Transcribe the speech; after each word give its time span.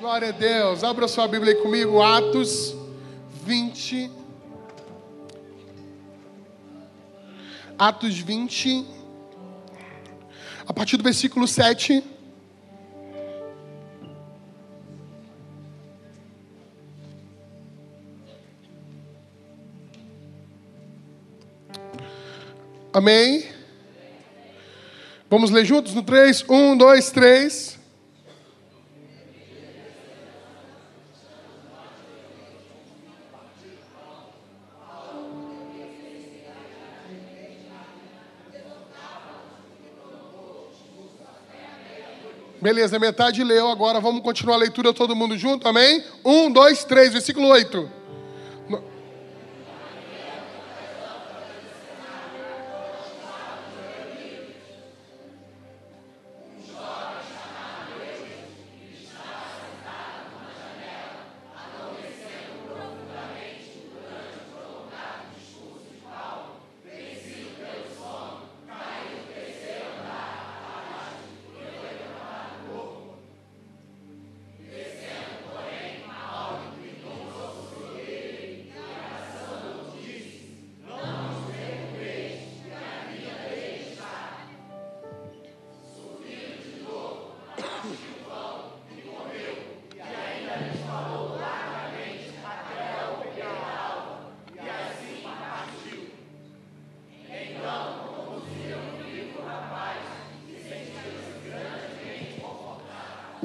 Glória 0.00 0.30
a 0.30 0.32
Deus. 0.32 0.82
Abra 0.82 1.06
sua 1.06 1.28
Bíblia 1.28 1.52
aí 1.52 1.60
comigo, 1.60 2.00
Atos 2.00 2.74
20. 3.44 4.10
Atos 7.78 8.18
20. 8.18 8.86
A 10.66 10.72
partir 10.72 10.96
do 10.96 11.04
versículo 11.04 11.46
7. 11.46 12.02
Amém? 22.90 23.46
Vamos 25.28 25.50
ler 25.50 25.66
juntos 25.66 25.92
no 25.92 26.02
3? 26.02 26.42
1, 26.48 26.76
2, 26.78 27.10
3. 27.10 27.79
Beleza, 42.70 43.00
metade 43.00 43.42
leu, 43.42 43.68
agora 43.68 43.98
vamos 43.98 44.22
continuar 44.22 44.54
a 44.54 44.58
leitura 44.58 44.92
todo 44.92 45.16
mundo 45.16 45.36
junto, 45.36 45.66
amém? 45.66 46.04
Um, 46.24 46.52
dois, 46.52 46.84
três, 46.84 47.12
versículo 47.12 47.48
8. 47.48 47.99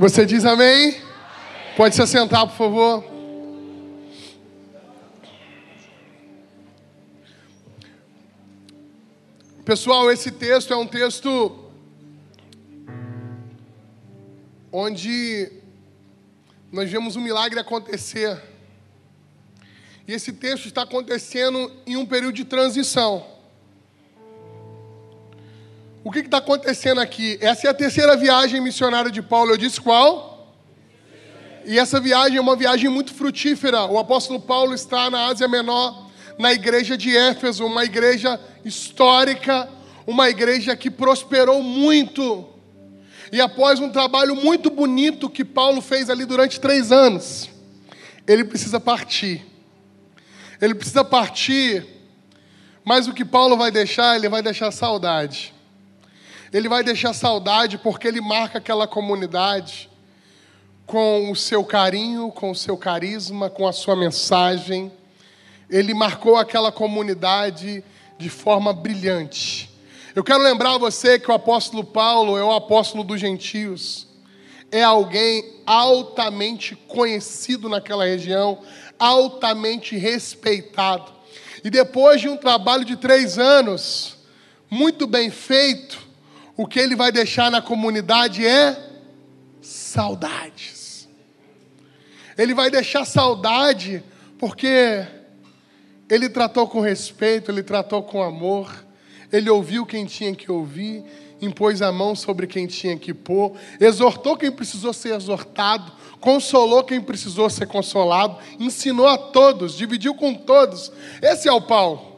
Você 0.05 0.23
diz 0.23 0.45
amém? 0.45 1.01
Pode 1.75 1.95
se 1.95 2.01
assentar, 2.03 2.45
por 2.45 2.55
favor. 2.55 3.03
Pessoal, 9.65 10.11
esse 10.11 10.29
texto 10.29 10.71
é 10.71 10.77
um 10.77 10.85
texto 10.85 11.71
onde 14.71 15.51
nós 16.71 16.87
vemos 16.91 17.15
um 17.15 17.21
milagre 17.21 17.59
acontecer. 17.59 18.39
E 20.07 20.13
esse 20.13 20.33
texto 20.33 20.67
está 20.67 20.83
acontecendo 20.83 21.71
em 21.83 21.97
um 21.97 22.05
período 22.05 22.35
de 22.35 22.45
transição. 22.45 23.25
Que 26.21 26.27
está 26.27 26.37
acontecendo 26.37 27.01
aqui? 27.01 27.37
Essa 27.41 27.67
é 27.67 27.69
a 27.69 27.73
terceira 27.73 28.15
viagem 28.15 28.61
missionária 28.61 29.11
de 29.11 29.21
Paulo. 29.21 29.51
Eu 29.51 29.57
disse 29.57 29.81
qual? 29.81 30.55
E 31.65 31.77
essa 31.77 31.99
viagem 31.99 32.37
é 32.37 32.41
uma 32.41 32.55
viagem 32.55 32.89
muito 32.89 33.13
frutífera. 33.13 33.85
O 33.85 33.97
apóstolo 33.97 34.39
Paulo 34.39 34.73
está 34.73 35.09
na 35.09 35.25
Ásia 35.25 35.47
Menor, 35.47 36.09
na 36.39 36.53
igreja 36.53 36.95
de 36.95 37.15
Éfeso, 37.15 37.65
uma 37.65 37.83
igreja 37.83 38.39
histórica, 38.63 39.67
uma 40.07 40.29
igreja 40.29 40.75
que 40.75 40.89
prosperou 40.89 41.61
muito. 41.61 42.47
E 43.31 43.41
após 43.41 43.79
um 43.79 43.89
trabalho 43.89 44.35
muito 44.35 44.69
bonito 44.69 45.29
que 45.29 45.43
Paulo 45.43 45.81
fez 45.81 46.09
ali 46.09 46.23
durante 46.23 46.59
três 46.59 46.91
anos, 46.91 47.49
ele 48.25 48.45
precisa 48.45 48.79
partir. 48.79 49.45
Ele 50.61 50.75
precisa 50.75 51.03
partir, 51.03 51.85
mas 52.85 53.07
o 53.07 53.13
que 53.13 53.25
Paulo 53.25 53.57
vai 53.57 53.71
deixar, 53.71 54.15
ele 54.15 54.29
vai 54.29 54.41
deixar 54.41 54.71
saudade. 54.71 55.54
Ele 56.55 56.69
vai 56.69 56.85
deixar 56.85 57.11
saudade 57.11 57.77
porque 57.77 58.07
ele 58.07 58.21
marca 58.21 58.59
aquela 58.59 58.87
comunidade 58.87 59.89
com 60.85 61.29
o 61.29 61.35
seu 61.35 61.65
carinho, 61.65 62.31
com 62.31 62.49
o 62.49 62.55
seu 62.55 62.77
carisma, 62.77 63.49
com 63.49 63.67
a 63.67 63.73
sua 63.73 63.93
mensagem. 63.93 64.89
Ele 65.69 65.93
marcou 65.93 66.37
aquela 66.37 66.71
comunidade 66.71 67.83
de 68.17 68.29
forma 68.29 68.71
brilhante. 68.71 69.69
Eu 70.15 70.23
quero 70.23 70.41
lembrar 70.41 70.77
você 70.77 71.19
que 71.19 71.29
o 71.29 71.33
apóstolo 71.33 71.83
Paulo 71.83 72.37
é 72.37 72.43
o 72.45 72.53
apóstolo 72.53 73.03
dos 73.03 73.19
gentios. 73.19 74.07
É 74.71 74.81
alguém 74.81 75.59
altamente 75.65 76.73
conhecido 76.73 77.67
naquela 77.67 78.05
região, 78.05 78.59
altamente 78.97 79.97
respeitado. 79.97 81.11
E 81.65 81.69
depois 81.69 82.21
de 82.21 82.29
um 82.29 82.37
trabalho 82.37 82.85
de 82.85 82.95
três 82.95 83.37
anos, 83.37 84.15
muito 84.69 85.05
bem 85.05 85.29
feito, 85.29 86.04
o 86.57 86.65
que 86.65 86.79
ele 86.79 86.95
vai 86.95 87.11
deixar 87.11 87.51
na 87.51 87.61
comunidade 87.61 88.45
é 88.45 88.77
saudades. 89.61 91.07
Ele 92.37 92.53
vai 92.53 92.69
deixar 92.69 93.05
saudade 93.05 94.03
porque 94.37 95.05
ele 96.09 96.29
tratou 96.29 96.67
com 96.67 96.81
respeito, 96.81 97.51
ele 97.51 97.63
tratou 97.63 98.03
com 98.03 98.21
amor, 98.21 98.85
ele 99.31 99.49
ouviu 99.49 99.85
quem 99.85 100.05
tinha 100.05 100.35
que 100.35 100.51
ouvir, 100.51 101.03
impôs 101.41 101.81
a 101.81 101.91
mão 101.91 102.15
sobre 102.15 102.47
quem 102.47 102.67
tinha 102.67 102.97
que 102.97 103.13
pôr, 103.13 103.53
exortou 103.79 104.37
quem 104.37 104.51
precisou 104.51 104.93
ser 104.93 105.15
exortado, 105.15 105.91
consolou 106.19 106.83
quem 106.83 107.01
precisou 107.01 107.49
ser 107.49 107.67
consolado, 107.67 108.37
ensinou 108.59 109.07
a 109.07 109.17
todos, 109.17 109.75
dividiu 109.75 110.13
com 110.15 110.33
todos. 110.33 110.91
Esse 111.21 111.47
é 111.47 111.51
o 111.51 111.61
Paulo. 111.61 112.14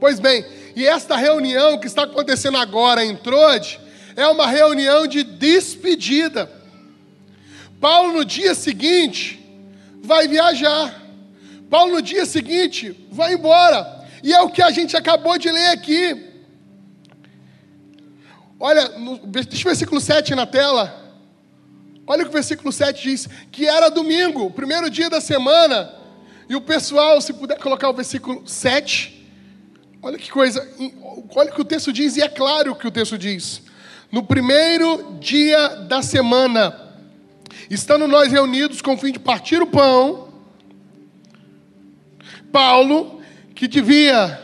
Pois 0.00 0.18
bem, 0.18 0.44
e 0.76 0.86
esta 0.86 1.16
reunião 1.16 1.78
que 1.78 1.86
está 1.86 2.04
acontecendo 2.04 2.58
agora 2.58 3.04
em 3.04 3.16
Trode 3.16 3.80
é 4.16 4.26
uma 4.26 4.46
reunião 4.46 5.06
de 5.06 5.22
despedida. 5.22 6.50
Paulo, 7.80 8.12
no 8.12 8.24
dia 8.24 8.54
seguinte, 8.54 9.44
vai 10.02 10.26
viajar. 10.28 11.02
Paulo, 11.68 11.94
no 11.94 12.02
dia 12.02 12.26
seguinte, 12.26 13.06
vai 13.10 13.34
embora. 13.34 14.04
E 14.22 14.32
é 14.32 14.40
o 14.40 14.50
que 14.50 14.62
a 14.62 14.70
gente 14.70 14.96
acabou 14.96 15.36
de 15.38 15.50
ler 15.50 15.68
aqui. 15.68 16.30
Olha, 18.58 18.88
no, 18.98 19.18
deixa 19.26 19.62
o 19.62 19.70
versículo 19.70 20.00
7 20.00 20.34
na 20.34 20.46
tela. 20.46 21.02
Olha 22.06 22.22
o 22.22 22.24
que 22.24 22.30
o 22.30 22.32
versículo 22.32 22.72
7 22.72 23.02
diz: 23.02 23.28
que 23.50 23.66
era 23.66 23.90
domingo, 23.90 24.50
primeiro 24.50 24.88
dia 24.88 25.10
da 25.10 25.20
semana. 25.20 25.92
E 26.48 26.54
o 26.54 26.60
pessoal, 26.60 27.20
se 27.20 27.32
puder 27.32 27.58
colocar 27.58 27.88
o 27.88 27.94
versículo 27.94 28.46
7, 28.46 29.23
Olha 30.04 30.18
que 30.18 30.30
coisa, 30.30 30.60
olha 31.34 31.50
o 31.50 31.54
que 31.54 31.62
o 31.62 31.64
texto 31.64 31.90
diz, 31.90 32.18
e 32.18 32.20
é 32.20 32.28
claro 32.28 32.76
que 32.76 32.86
o 32.86 32.90
texto 32.90 33.16
diz. 33.16 33.62
No 34.12 34.22
primeiro 34.22 35.16
dia 35.18 35.66
da 35.88 36.02
semana, 36.02 36.78
estando 37.70 38.06
nós 38.06 38.30
reunidos 38.30 38.82
com 38.82 38.92
o 38.92 38.98
fim 38.98 39.12
de 39.12 39.18
partir 39.18 39.62
o 39.62 39.66
pão, 39.66 40.28
Paulo, 42.52 43.22
que 43.54 43.66
devia 43.66 44.38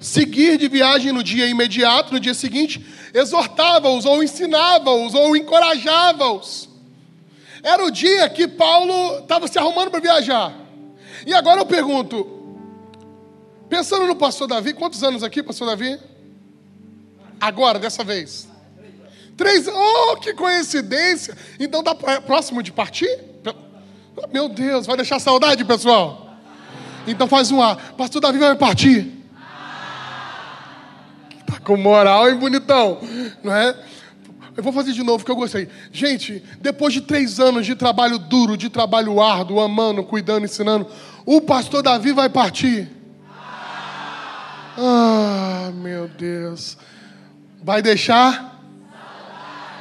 seguir 0.00 0.58
de 0.58 0.66
viagem 0.66 1.12
no 1.12 1.22
dia 1.22 1.46
imediato, 1.46 2.12
no 2.12 2.18
dia 2.18 2.34
seguinte, 2.34 2.84
exortava-os, 3.14 4.04
ou 4.04 4.20
ensinava-os, 4.20 5.14
ou 5.14 5.36
encorajava-os. 5.36 6.68
Era 7.62 7.84
o 7.84 7.90
dia 7.92 8.28
que 8.28 8.48
Paulo 8.48 9.20
estava 9.20 9.46
se 9.46 9.60
arrumando 9.60 9.92
para 9.92 10.00
viajar. 10.00 10.52
E 11.24 11.32
agora 11.32 11.60
eu 11.60 11.66
pergunto: 11.66 12.41
Pensando 13.72 14.06
no 14.06 14.14
pastor 14.14 14.46
Davi, 14.46 14.74
quantos 14.74 15.02
anos 15.02 15.22
aqui, 15.22 15.42
pastor 15.42 15.66
Davi? 15.66 15.98
Agora, 17.40 17.78
dessa 17.78 18.04
vez. 18.04 18.46
Três, 19.34 19.66
oh, 19.66 20.18
que 20.18 20.34
coincidência! 20.34 21.34
Então 21.58 21.82
tá 21.82 21.94
próximo 21.94 22.62
de 22.62 22.70
partir? 22.70 23.08
Meu 24.30 24.50
Deus, 24.50 24.84
vai 24.84 24.94
deixar 24.94 25.18
saudade, 25.18 25.64
pessoal? 25.64 26.36
Então 27.06 27.26
faz 27.26 27.50
um 27.50 27.62
A. 27.62 27.74
Pastor 27.76 28.20
Davi 28.20 28.36
vai 28.36 28.54
partir. 28.56 29.10
Tá 31.46 31.58
com 31.64 31.78
moral, 31.78 32.28
hein, 32.28 32.36
bonitão? 32.36 33.00
Não 33.42 33.56
é? 33.56 33.74
Eu 34.54 34.62
vou 34.62 34.74
fazer 34.74 34.92
de 34.92 35.02
novo, 35.02 35.24
que 35.24 35.30
eu 35.30 35.36
gostei. 35.36 35.66
Gente, 35.90 36.44
depois 36.60 36.92
de 36.92 37.00
três 37.00 37.40
anos 37.40 37.64
de 37.64 37.74
trabalho 37.74 38.18
duro, 38.18 38.54
de 38.54 38.68
trabalho 38.68 39.18
árduo, 39.18 39.60
amando, 39.60 40.04
cuidando, 40.04 40.44
ensinando, 40.44 40.86
o 41.24 41.40
pastor 41.40 41.82
Davi 41.82 42.12
vai 42.12 42.28
partir. 42.28 43.00
Ah, 45.14 45.70
meu 45.74 46.08
Deus. 46.08 46.78
Vai 47.62 47.82
deixar? 47.82 48.58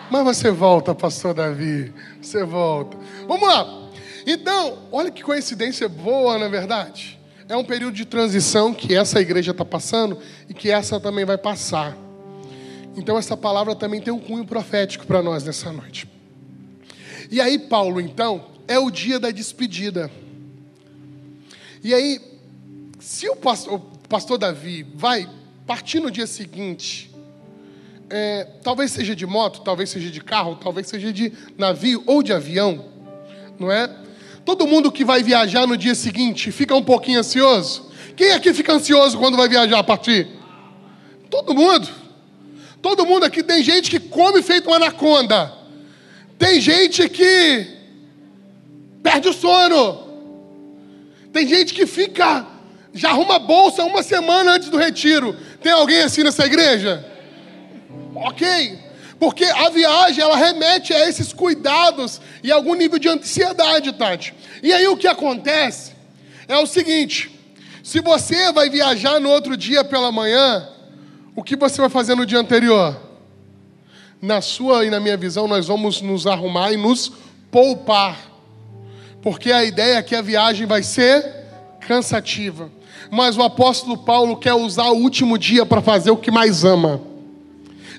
Mas 0.10 0.24
você 0.25 0.51
volta, 0.51 0.94
pastor 0.94 1.33
Davi. 1.33 1.94
Você 2.22 2.44
volta. 2.44 2.98
Vamos 3.25 3.48
lá. 3.48 3.89
Então, 4.28 4.80
olha 4.92 5.10
que 5.10 5.24
coincidência 5.24 5.88
boa, 5.88 6.38
na 6.38 6.48
é 6.48 6.50
verdade. 6.50 7.18
É 7.48 7.56
um 7.56 7.63
período 7.63 7.94
de 7.94 8.04
transição 8.04 8.74
que 8.74 8.94
essa 8.94 9.22
igreja 9.22 9.51
está 9.51 9.63
passando 9.63 10.19
e 10.50 10.54
que 10.54 10.69
essa 10.69 11.00
também 11.00 11.24
vai 11.24 11.38
passar. 11.38 11.98
Então, 12.98 13.18
essa 13.18 13.38
palavra 13.38 13.74
também 13.74 14.01
tem 14.01 14.13
um 14.13 14.19
cunho 14.19 14.45
profético 14.45 15.07
para 15.07 15.24
nós 15.24 15.45
nessa 15.45 15.72
noite. 15.72 16.10
E 17.31 17.39
aí, 17.39 17.57
Paulo, 17.57 18.01
então, 18.01 18.48
é 18.68 18.78
o 18.78 18.92
dia 18.92 19.18
da 19.18 19.31
despedida. 19.31 20.12
E 21.81 21.94
aí, 21.94 22.19
se 23.00 23.30
o 23.30 23.36
pastor, 23.38 23.81
pastor 24.12 24.38
Davi 24.38 24.86
vai 24.94 25.25
partir 25.66 26.02
no 26.02 26.12
dia 26.12 26.28
seguinte, 26.28 27.10
é, 28.10 28.46
talvez 28.62 28.92
seja 28.92 29.16
de 29.16 29.25
moto, 29.25 29.62
talvez 29.62 29.90
seja 29.90 30.12
de 30.12 30.19
carro, 30.19 30.58
talvez 30.62 30.88
seja 30.88 31.13
de 31.13 31.31
navio 31.58 32.04
ou 32.06 32.22
de 32.22 32.34
avião, 32.34 32.88
não 33.58 33.72
é? 33.72 33.90
Todo 34.44 34.68
mundo 34.68 34.92
que 34.92 35.06
vai 35.06 35.24
viajar 35.24 35.66
no 35.66 35.78
dia 35.78 35.96
seguinte 35.96 36.52
fica 36.52 36.75
um 36.75 36.84
pouquinho 36.84 37.19
ansioso. 37.19 37.90
Quem 38.18 38.34
aqui 38.34 38.54
fica 38.54 38.74
ansioso 38.74 39.18
quando 39.18 39.38
vai 39.38 39.48
viajar 39.48 39.80
a 39.80 39.84
partir? 39.84 40.28
Todo 41.30 41.54
mundo. 41.54 41.88
Todo 42.81 43.06
mundo 43.06 43.24
aqui 43.24 43.42
tem 43.42 43.64
gente 43.64 43.90
que 43.90 44.00
come 44.00 44.42
feito 44.42 44.68
uma 44.68 44.75
anaconda. 44.75 45.54
Tem 46.38 46.60
gente 46.60 47.07
que 47.07 47.66
perde 49.02 49.30
o 49.30 49.34
sono. 49.34 50.10
Tem 51.31 51.48
gente 51.48 51.74
que 51.74 51.86
fica, 51.86 52.46
já 52.94 53.10
arruma 53.10 53.40
bolsa 53.40 53.84
uma 53.84 54.04
semana 54.04 54.54
antes 54.54 54.70
do 54.70 54.78
retiro. 54.78 55.36
Tem 55.62 55.72
alguém 55.72 56.02
assim 56.02 56.24
nessa 56.24 56.46
igreja? 56.46 57.06
Ok. 58.16 58.80
Porque 59.20 59.46
a 59.46 59.70
viagem, 59.70 60.24
ela 60.24 60.36
remete 60.36 60.94
a 60.94 61.08
esses 61.08 61.32
cuidados 61.32 62.20
e 62.44 62.52
algum 62.52 62.74
nível 62.74 62.98
de 62.98 63.08
ansiedade, 63.08 63.94
Tati. 63.94 64.34
E 64.64 64.74
aí 64.74 64.88
o 64.88 64.98
que 64.98 65.08
acontece 65.08 65.92
é 66.48 66.58
o 66.58 66.66
seguinte: 66.66 67.32
se 67.84 68.00
você 68.00 68.52
vai 68.52 68.70
viajar 68.70 69.20
no 69.20 69.30
outro 69.30 69.56
dia 69.56 69.84
pela 69.84 70.12
manhã, 70.12 70.68
o 71.36 71.44
que 71.44 71.56
você 71.56 71.80
vai 71.80 71.90
fazer 71.90 72.16
no 72.16 72.26
dia 72.26 72.40
anterior? 72.40 73.00
Na 74.22 74.42
sua 74.42 74.86
e 74.86 74.90
na 74.90 75.00
minha 75.00 75.18
visão, 75.18 75.48
nós 75.48 75.68
vamos 75.68 76.02
nos 76.02 76.28
arrumar 76.28 76.72
e 76.72 76.78
nos 76.78 77.12
poupar. 77.50 78.18
Porque 79.22 79.52
a 79.52 79.64
ideia 79.64 79.98
é 79.98 80.04
que 80.04 80.16
a 80.16 80.22
viagem 80.22 80.66
vai 80.66 80.84
ser 80.84 81.24
cansativa. 81.80 82.72
Mas 83.12 83.38
o 83.38 83.44
apóstolo 83.44 83.98
Paulo 83.98 84.38
quer 84.38 84.54
usar 84.54 84.90
o 84.90 84.96
último 84.96 85.38
dia 85.38 85.66
para 85.66 85.81
fazer 85.81 86.12
o 86.12 86.18
que 86.18 86.31
mais 86.31 86.63
ama. 86.63 87.02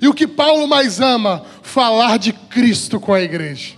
E 0.01 0.09
o 0.09 0.15
que 0.15 0.27
Paulo 0.27 0.67
mais 0.67 1.01
ama? 1.01 1.45
Falar 1.61 2.19
de 2.19 2.33
Cristo 2.33 2.99
com 2.99 3.13
a 3.13 3.21
igreja. 3.21 3.75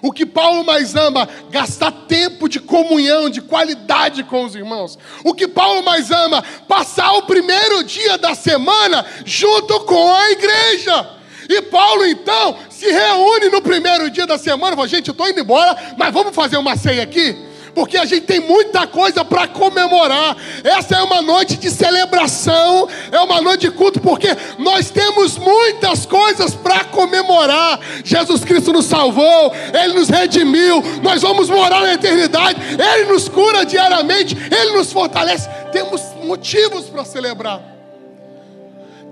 O 0.00 0.12
que 0.12 0.24
Paulo 0.24 0.64
mais 0.64 0.94
ama? 0.94 1.28
Gastar 1.50 1.90
tempo 1.90 2.48
de 2.48 2.60
comunhão, 2.60 3.28
de 3.28 3.40
qualidade 3.40 4.22
com 4.22 4.44
os 4.44 4.54
irmãos. 4.54 4.96
O 5.24 5.34
que 5.34 5.48
Paulo 5.48 5.82
mais 5.82 6.12
ama? 6.12 6.44
Passar 6.68 7.12
o 7.14 7.22
primeiro 7.22 7.82
dia 7.82 8.16
da 8.16 8.36
semana 8.36 9.04
junto 9.24 9.80
com 9.80 10.14
a 10.14 10.30
igreja. 10.30 11.10
E 11.48 11.62
Paulo 11.62 12.06
então 12.06 12.56
se 12.70 12.86
reúne 12.86 13.48
no 13.48 13.60
primeiro 13.60 14.08
dia 14.08 14.26
da 14.26 14.38
semana, 14.38 14.76
fala, 14.76 14.86
gente, 14.86 15.08
eu 15.08 15.12
estou 15.12 15.28
indo 15.28 15.40
embora, 15.40 15.94
mas 15.96 16.14
vamos 16.14 16.34
fazer 16.34 16.56
uma 16.56 16.76
ceia 16.76 17.02
aqui? 17.02 17.36
Porque 17.76 17.98
a 17.98 18.06
gente 18.06 18.22
tem 18.22 18.40
muita 18.40 18.86
coisa 18.86 19.22
para 19.22 19.46
comemorar. 19.46 20.34
Essa 20.64 20.96
é 20.96 21.02
uma 21.02 21.20
noite 21.20 21.58
de 21.58 21.70
celebração, 21.70 22.88
é 23.12 23.20
uma 23.20 23.42
noite 23.42 23.68
de 23.68 23.70
culto, 23.70 24.00
porque 24.00 24.28
nós 24.58 24.88
temos 24.88 25.36
muitas 25.36 26.06
coisas 26.06 26.54
para 26.54 26.84
comemorar. 26.84 27.78
Jesus 28.02 28.42
Cristo 28.46 28.72
nos 28.72 28.86
salvou, 28.86 29.52
Ele 29.74 29.92
nos 29.92 30.08
redimiu, 30.08 30.82
nós 31.02 31.20
vamos 31.20 31.50
morar 31.50 31.82
na 31.82 31.92
eternidade, 31.92 32.58
Ele 32.82 33.12
nos 33.12 33.28
cura 33.28 33.66
diariamente, 33.66 34.34
Ele 34.34 34.72
nos 34.78 34.90
fortalece. 34.90 35.46
Temos 35.70 36.00
motivos 36.24 36.86
para 36.86 37.04
celebrar. 37.04 37.60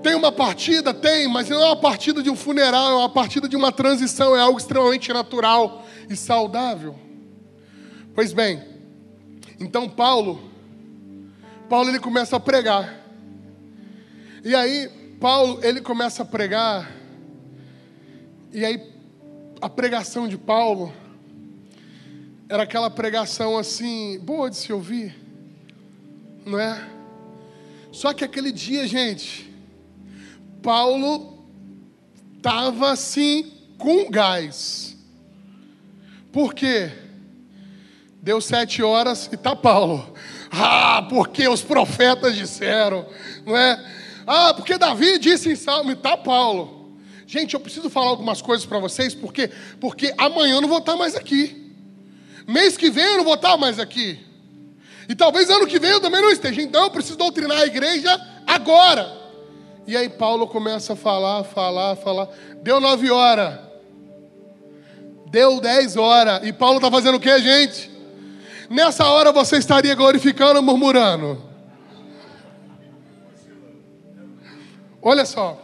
Tem 0.01 0.15
uma 0.15 0.31
partida? 0.31 0.91
Tem, 0.91 1.27
mas 1.27 1.49
não 1.49 1.61
é 1.61 1.65
uma 1.67 1.75
partida 1.75 2.23
de 2.23 2.31
um 2.31 2.35
funeral, 2.35 2.89
é 2.89 2.95
uma 2.95 3.09
partida 3.09 3.47
de 3.47 3.55
uma 3.55 3.71
transição, 3.71 4.35
é 4.35 4.39
algo 4.39 4.57
extremamente 4.57 5.13
natural 5.13 5.85
e 6.09 6.15
saudável. 6.15 7.04
Pois 8.15 8.31
bem, 8.31 8.63
então 9.59 9.89
Paulo, 9.89 10.41
Paulo 11.69 11.89
ele 11.89 11.99
começa 11.99 12.37
a 12.37 12.39
pregar. 12.39 12.97
E 14.41 14.55
aí, 14.55 14.89
Paulo, 15.19 15.59
ele 15.61 15.81
começa 15.81 16.23
a 16.23 16.25
pregar. 16.25 16.95
E 18.53 18.63
aí, 18.63 18.81
a 19.59 19.67
pregação 19.67 20.29
de 20.29 20.37
Paulo 20.37 20.93
era 22.47 22.63
aquela 22.63 22.89
pregação 22.89 23.57
assim, 23.57 24.17
boa 24.19 24.49
de 24.49 24.55
se 24.55 24.71
ouvir, 24.71 25.13
não 26.45 26.57
é? 26.57 26.89
Só 27.91 28.13
que 28.13 28.23
aquele 28.23 28.53
dia, 28.53 28.87
gente, 28.87 29.53
Paulo 30.63 31.45
estava 32.37 32.91
assim 32.91 33.51
com 33.77 34.09
gás. 34.09 34.95
Por 36.31 36.53
quê? 36.53 37.03
Deu 38.25 38.41
sete 38.41 38.81
horas 38.81 39.29
e 39.31 39.37
tá 39.37 39.55
Paulo. 39.55 40.11
Ah, 40.51 41.05
porque 41.07 41.47
os 41.47 41.61
profetas 41.61 42.35
disseram, 42.35 43.05
não 43.45 43.55
é? 43.55 43.79
Ah, 44.25 44.51
porque 44.51 44.79
Davi 44.79 45.19
disse 45.19 45.51
em 45.51 45.55
Salmo 45.55 45.91
e 45.91 45.95
tá 45.95 46.17
Paulo. 46.17 46.97
Gente, 47.27 47.53
eu 47.53 47.59
preciso 47.59 47.87
falar 47.87 48.07
algumas 48.07 48.41
coisas 48.41 48.65
para 48.65 48.79
vocês, 48.79 49.13
porque 49.13 49.51
porque 49.79 50.11
amanhã 50.17 50.55
eu 50.55 50.61
não 50.61 50.67
vou 50.67 50.79
estar 50.79 50.95
mais 50.95 51.15
aqui. 51.15 51.71
Mês 52.47 52.75
que 52.75 52.89
vem 52.89 53.05
eu 53.05 53.17
não 53.17 53.25
vou 53.25 53.35
estar 53.35 53.57
mais 53.57 53.77
aqui. 53.77 54.19
E 55.07 55.13
talvez 55.13 55.47
ano 55.51 55.67
que 55.67 55.77
vem 55.77 55.91
eu 55.91 56.01
também 56.01 56.19
não 56.19 56.31
esteja. 56.31 56.63
Então 56.63 56.85
eu 56.85 56.89
preciso 56.89 57.19
doutrinar 57.19 57.59
a 57.59 57.67
igreja 57.67 58.19
agora. 58.47 59.07
E 59.85 59.95
aí 59.95 60.09
Paulo 60.09 60.47
começa 60.47 60.93
a 60.93 60.95
falar, 60.95 61.43
falar, 61.43 61.95
falar. 61.95 62.27
Deu 62.63 62.79
nove 62.79 63.11
horas. 63.11 63.59
Deu 65.27 65.61
dez 65.61 65.95
horas. 65.95 66.39
E 66.43 66.51
Paulo 66.51 66.77
está 66.77 66.89
fazendo 66.89 67.17
o 67.17 67.19
que, 67.19 67.39
gente? 67.39 67.93
Nessa 68.69 69.05
hora 69.05 69.31
você 69.31 69.57
estaria 69.57 69.95
glorificando 69.95 70.57
ou 70.57 70.63
murmurando? 70.63 71.41
Olha 75.01 75.25
só. 75.25 75.61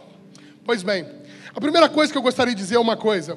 Pois 0.64 0.82
bem, 0.82 1.06
a 1.54 1.60
primeira 1.60 1.88
coisa 1.88 2.12
que 2.12 2.18
eu 2.18 2.22
gostaria 2.22 2.54
de 2.54 2.60
dizer 2.60 2.76
é 2.76 2.80
uma 2.80 2.96
coisa. 2.96 3.36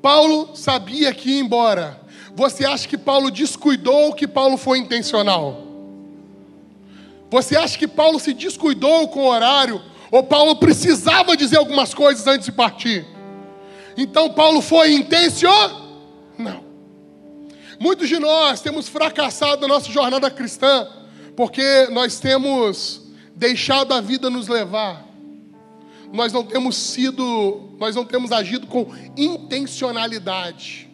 Paulo 0.00 0.56
sabia 0.56 1.12
que 1.12 1.30
ia 1.30 1.40
embora. 1.40 2.00
Você 2.34 2.64
acha 2.64 2.86
que 2.88 2.98
Paulo 2.98 3.30
descuidou 3.30 4.06
ou 4.06 4.14
que 4.14 4.26
Paulo 4.26 4.56
foi 4.56 4.78
intencional? 4.78 5.62
Você 7.30 7.56
acha 7.56 7.78
que 7.78 7.88
Paulo 7.88 8.20
se 8.20 8.32
descuidou 8.32 9.08
com 9.08 9.20
o 9.20 9.28
horário? 9.28 9.82
Ou 10.10 10.22
Paulo 10.22 10.56
precisava 10.56 11.36
dizer 11.36 11.56
algumas 11.56 11.92
coisas 11.92 12.26
antes 12.26 12.46
de 12.46 12.52
partir? 12.52 13.06
Então 13.96 14.32
Paulo 14.32 14.60
foi 14.60 14.92
intencional? 14.92 15.82
Não. 16.38 16.65
Muitos 17.78 18.08
de 18.08 18.18
nós 18.18 18.60
temos 18.60 18.88
fracassado 18.88 19.62
na 19.62 19.68
nossa 19.68 19.90
jornada 19.90 20.30
cristã 20.30 20.88
porque 21.36 21.88
nós 21.90 22.18
temos 22.18 23.02
deixado 23.34 23.92
a 23.92 24.00
vida 24.00 24.30
nos 24.30 24.48
levar. 24.48 25.04
Nós 26.12 26.32
não 26.32 26.42
temos 26.42 26.76
sido, 26.76 27.74
nós 27.78 27.94
não 27.94 28.04
temos 28.04 28.32
agido 28.32 28.66
com 28.66 28.86
intencionalidade. 29.16 30.88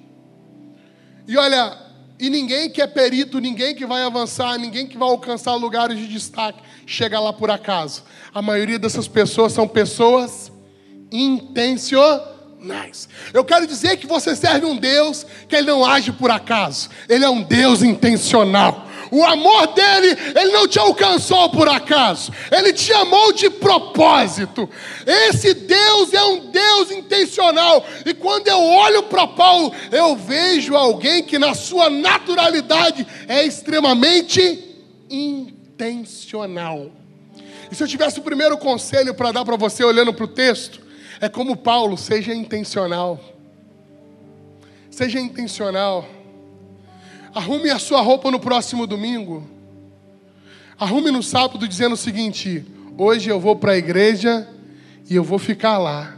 E 1.29 1.37
olha, 1.37 1.79
e 2.19 2.29
ninguém 2.29 2.69
que 2.69 2.83
é 2.83 2.87
perito, 2.87 3.39
ninguém 3.39 3.75
que 3.75 3.87
vai 3.87 4.03
avançar, 4.03 4.59
ninguém 4.59 4.87
que 4.87 4.99
vai 4.99 5.09
alcançar 5.09 5.55
lugares 5.55 5.97
de 5.97 6.09
destaque, 6.09 6.61
chega 6.85 7.21
lá 7.21 7.33
por 7.33 7.51
acaso. 7.51 8.03
A 8.35 8.43
maioria 8.43 8.79
dessas 8.79 9.07
pessoas 9.07 9.53
são 9.53 9.69
pessoas 9.69 10.51
intencionais 11.13 12.32
Eu 13.33 13.45
quero 13.45 13.67
dizer 13.67 13.97
que 13.97 14.07
você 14.07 14.35
serve 14.37 14.67
um 14.67 14.77
Deus 14.77 15.27
que 15.49 15.57
ele 15.57 15.67
não 15.67 15.85
age 15.85 16.13
por 16.13 16.31
acaso. 16.31 16.89
Ele 17.09 17.25
é 17.25 17.29
um 17.29 17.43
Deus 17.43 17.83
intencional. 17.83 18.89
O 19.11 19.23
amor 19.25 19.75
dele, 19.75 20.17
ele 20.35 20.53
não 20.53 20.67
te 20.67 20.79
alcançou 20.79 21.51
por 21.51 21.69
acaso. 21.69 22.33
Ele 22.51 22.73
te 22.73 22.91
amou 22.95 23.31
de 23.33 23.51
propósito. 23.51 24.67
Esse 25.07 25.53
Deus 25.53 26.15
é 26.15 26.25
um 26.25 26.51
Deus 26.51 26.91
intencional. 26.91 27.85
E 28.07 28.15
quando 28.15 28.49
eu 28.49 28.59
olho 28.59 29.03
para 29.03 29.27
Paulo, 29.27 29.71
eu 29.91 30.17
vejo 30.17 30.75
alguém 30.75 31.23
que 31.23 31.39
na 31.39 31.53
sua 31.53 31.91
naturalidade 31.91 33.07
é 33.29 33.45
extremamente 33.45 34.77
intencional. 35.11 36.91
E 37.71 37.75
se 37.75 37.83
eu 37.83 37.89
tivesse 37.89 38.19
o 38.19 38.23
primeiro 38.23 38.57
conselho 38.57 39.15
para 39.15 39.33
dar 39.33 39.45
para 39.45 39.57
você 39.57 39.85
olhando 39.85 40.13
para 40.13 40.25
o 40.25 40.29
texto, 40.29 40.82
É 41.23 41.29
como 41.29 41.57
Paulo, 41.57 41.97
seja 41.97 42.35
intencional. 42.35 43.21
Seja 44.91 45.21
intencional. 45.21 46.05
Arrume 47.33 47.71
a 47.71 47.79
sua 47.79 48.01
roupa 48.01 48.29
no 48.29 48.41
próximo 48.41 48.89
domingo. 48.89 49.47
Arrume 50.77 51.13
no 51.13 51.23
sábado 51.23 51.69
dizendo 51.69 51.93
o 51.93 51.97
seguinte: 51.97 52.67
hoje 52.99 53.31
eu 53.31 53.39
vou 53.39 53.55
para 53.55 53.71
a 53.71 53.79
igreja 53.79 54.49
e 55.09 55.15
eu 55.15 55.23
vou 55.23 55.39
ficar 55.39 55.79
lá. 55.79 56.17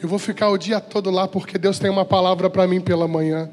Eu 0.00 0.08
vou 0.08 0.20
ficar 0.20 0.48
o 0.50 0.56
dia 0.56 0.80
todo 0.80 1.10
lá 1.10 1.26
porque 1.26 1.58
Deus 1.58 1.80
tem 1.80 1.90
uma 1.90 2.04
palavra 2.04 2.48
para 2.48 2.68
mim 2.68 2.80
pela 2.80 3.08
manhã. 3.08 3.50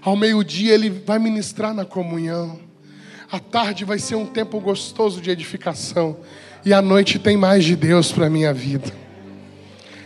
Ao 0.00 0.16
meio-dia 0.16 0.72
Ele 0.72 0.88
vai 0.88 1.18
ministrar 1.18 1.74
na 1.74 1.84
comunhão. 1.84 2.58
À 3.30 3.38
tarde 3.38 3.84
vai 3.84 3.98
ser 3.98 4.14
um 4.14 4.24
tempo 4.24 4.58
gostoso 4.58 5.20
de 5.20 5.30
edificação. 5.30 6.16
E 6.64 6.72
à 6.72 6.80
noite 6.80 7.18
tem 7.18 7.36
mais 7.36 7.64
de 7.64 7.76
Deus 7.76 8.10
para 8.10 8.26
a 8.26 8.30
minha 8.30 8.52
vida. 8.52 8.90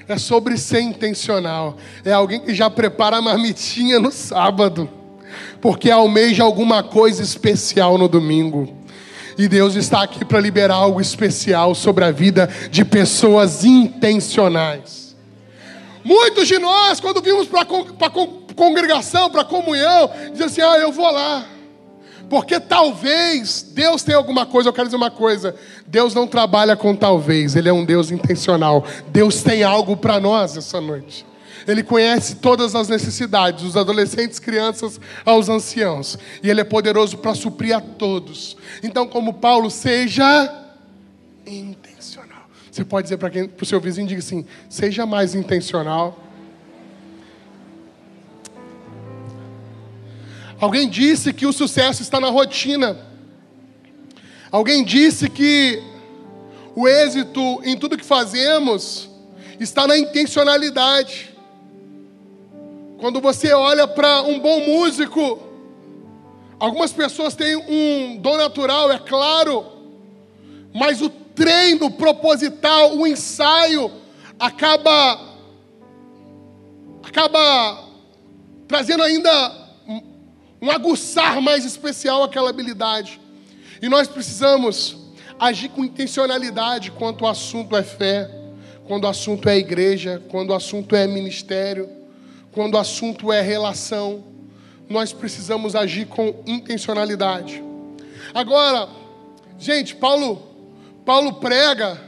É 0.08 0.18
sobre 0.18 0.56
ser 0.56 0.80
intencional. 0.80 1.76
É 2.04 2.12
alguém 2.12 2.40
que 2.40 2.54
já 2.54 2.68
prepara 2.68 3.18
a 3.18 3.22
marmitinha 3.22 4.00
no 4.00 4.10
sábado. 4.10 4.88
Porque 5.60 5.90
almeja 5.90 6.42
alguma 6.42 6.82
coisa 6.82 7.22
especial 7.22 7.96
no 7.96 8.08
domingo. 8.08 8.76
E 9.36 9.46
Deus 9.46 9.76
está 9.76 10.02
aqui 10.02 10.24
para 10.24 10.40
liberar 10.40 10.74
algo 10.74 11.00
especial 11.00 11.74
sobre 11.74 12.04
a 12.04 12.10
vida 12.10 12.48
de 12.70 12.84
pessoas 12.84 13.64
intencionais. 13.64 15.14
Muitos 16.02 16.48
de 16.48 16.58
nós, 16.58 16.98
quando 16.98 17.22
vimos 17.22 17.46
para 17.46 17.60
a 17.60 18.10
congregação, 18.54 19.30
para 19.30 19.42
a 19.42 19.44
comunhão, 19.44 20.10
dizem 20.32 20.46
assim: 20.46 20.60
ah, 20.60 20.78
eu 20.78 20.90
vou 20.90 21.08
lá. 21.08 21.44
Porque 22.28 22.60
talvez 22.60 23.62
Deus 23.72 24.02
tenha 24.02 24.18
alguma 24.18 24.44
coisa, 24.44 24.68
eu 24.68 24.72
quero 24.72 24.86
dizer 24.86 24.96
uma 24.96 25.10
coisa: 25.10 25.54
Deus 25.86 26.14
não 26.14 26.26
trabalha 26.26 26.76
com 26.76 26.94
talvez, 26.94 27.56
Ele 27.56 27.68
é 27.68 27.72
um 27.72 27.84
Deus 27.84 28.10
intencional. 28.10 28.84
Deus 29.08 29.42
tem 29.42 29.62
algo 29.62 29.96
para 29.96 30.20
nós 30.20 30.56
essa 30.56 30.80
noite. 30.80 31.26
Ele 31.66 31.82
conhece 31.82 32.36
todas 32.36 32.74
as 32.74 32.88
necessidades, 32.88 33.62
dos 33.62 33.76
adolescentes, 33.76 34.38
crianças 34.38 34.98
aos 35.24 35.48
anciãos. 35.48 36.18
E 36.42 36.48
Ele 36.48 36.60
é 36.60 36.64
poderoso 36.64 37.18
para 37.18 37.34
suprir 37.34 37.76
a 37.76 37.80
todos. 37.80 38.56
Então, 38.82 39.06
como 39.06 39.34
Paulo, 39.34 39.70
seja 39.70 40.66
intencional. 41.46 42.46
Você 42.70 42.84
pode 42.84 43.04
dizer 43.06 43.16
para 43.16 43.30
o 43.60 43.66
seu 43.66 43.80
vizinho, 43.80 44.06
diga 44.06 44.20
assim, 44.20 44.46
seja 44.68 45.04
mais 45.04 45.34
intencional. 45.34 46.27
Alguém 50.60 50.88
disse 50.88 51.32
que 51.32 51.46
o 51.46 51.52
sucesso 51.52 52.02
está 52.02 52.18
na 52.18 52.30
rotina. 52.30 52.98
Alguém 54.50 54.82
disse 54.82 55.30
que 55.30 55.80
o 56.74 56.88
êxito 56.88 57.60
em 57.64 57.76
tudo 57.76 57.96
que 57.96 58.04
fazemos 58.04 59.08
está 59.60 59.86
na 59.86 59.96
intencionalidade. 59.96 61.34
Quando 62.98 63.20
você 63.20 63.52
olha 63.52 63.86
para 63.86 64.22
um 64.22 64.40
bom 64.40 64.60
músico, 64.60 65.38
algumas 66.58 66.92
pessoas 66.92 67.36
têm 67.36 67.56
um 67.56 68.16
dom 68.16 68.36
natural, 68.36 68.90
é 68.90 68.98
claro, 68.98 69.64
mas 70.74 71.00
o 71.00 71.08
treino 71.08 71.90
proposital, 71.92 72.96
o 72.96 73.06
ensaio, 73.06 73.92
acaba 74.38 75.28
acaba 77.04 77.84
trazendo 78.66 79.02
ainda 79.02 79.57
um 80.60 80.70
aguçar 80.70 81.40
mais 81.40 81.64
especial 81.64 82.22
aquela 82.22 82.50
habilidade. 82.50 83.20
E 83.80 83.88
nós 83.88 84.08
precisamos 84.08 84.96
agir 85.38 85.68
com 85.68 85.84
intencionalidade 85.84 86.90
quando 86.90 87.22
o 87.22 87.26
assunto 87.26 87.76
é 87.76 87.82
fé, 87.82 88.30
quando 88.86 89.04
o 89.04 89.08
assunto 89.08 89.48
é 89.48 89.56
igreja, 89.56 90.22
quando 90.30 90.50
o 90.50 90.54
assunto 90.54 90.96
é 90.96 91.06
ministério, 91.06 91.88
quando 92.52 92.74
o 92.74 92.78
assunto 92.78 93.32
é 93.32 93.40
relação. 93.40 94.24
Nós 94.88 95.12
precisamos 95.12 95.76
agir 95.76 96.06
com 96.06 96.42
intencionalidade. 96.46 97.62
Agora, 98.34 98.88
gente, 99.58 99.94
Paulo 99.94 100.48
Paulo 101.08 101.32
prega, 101.36 101.98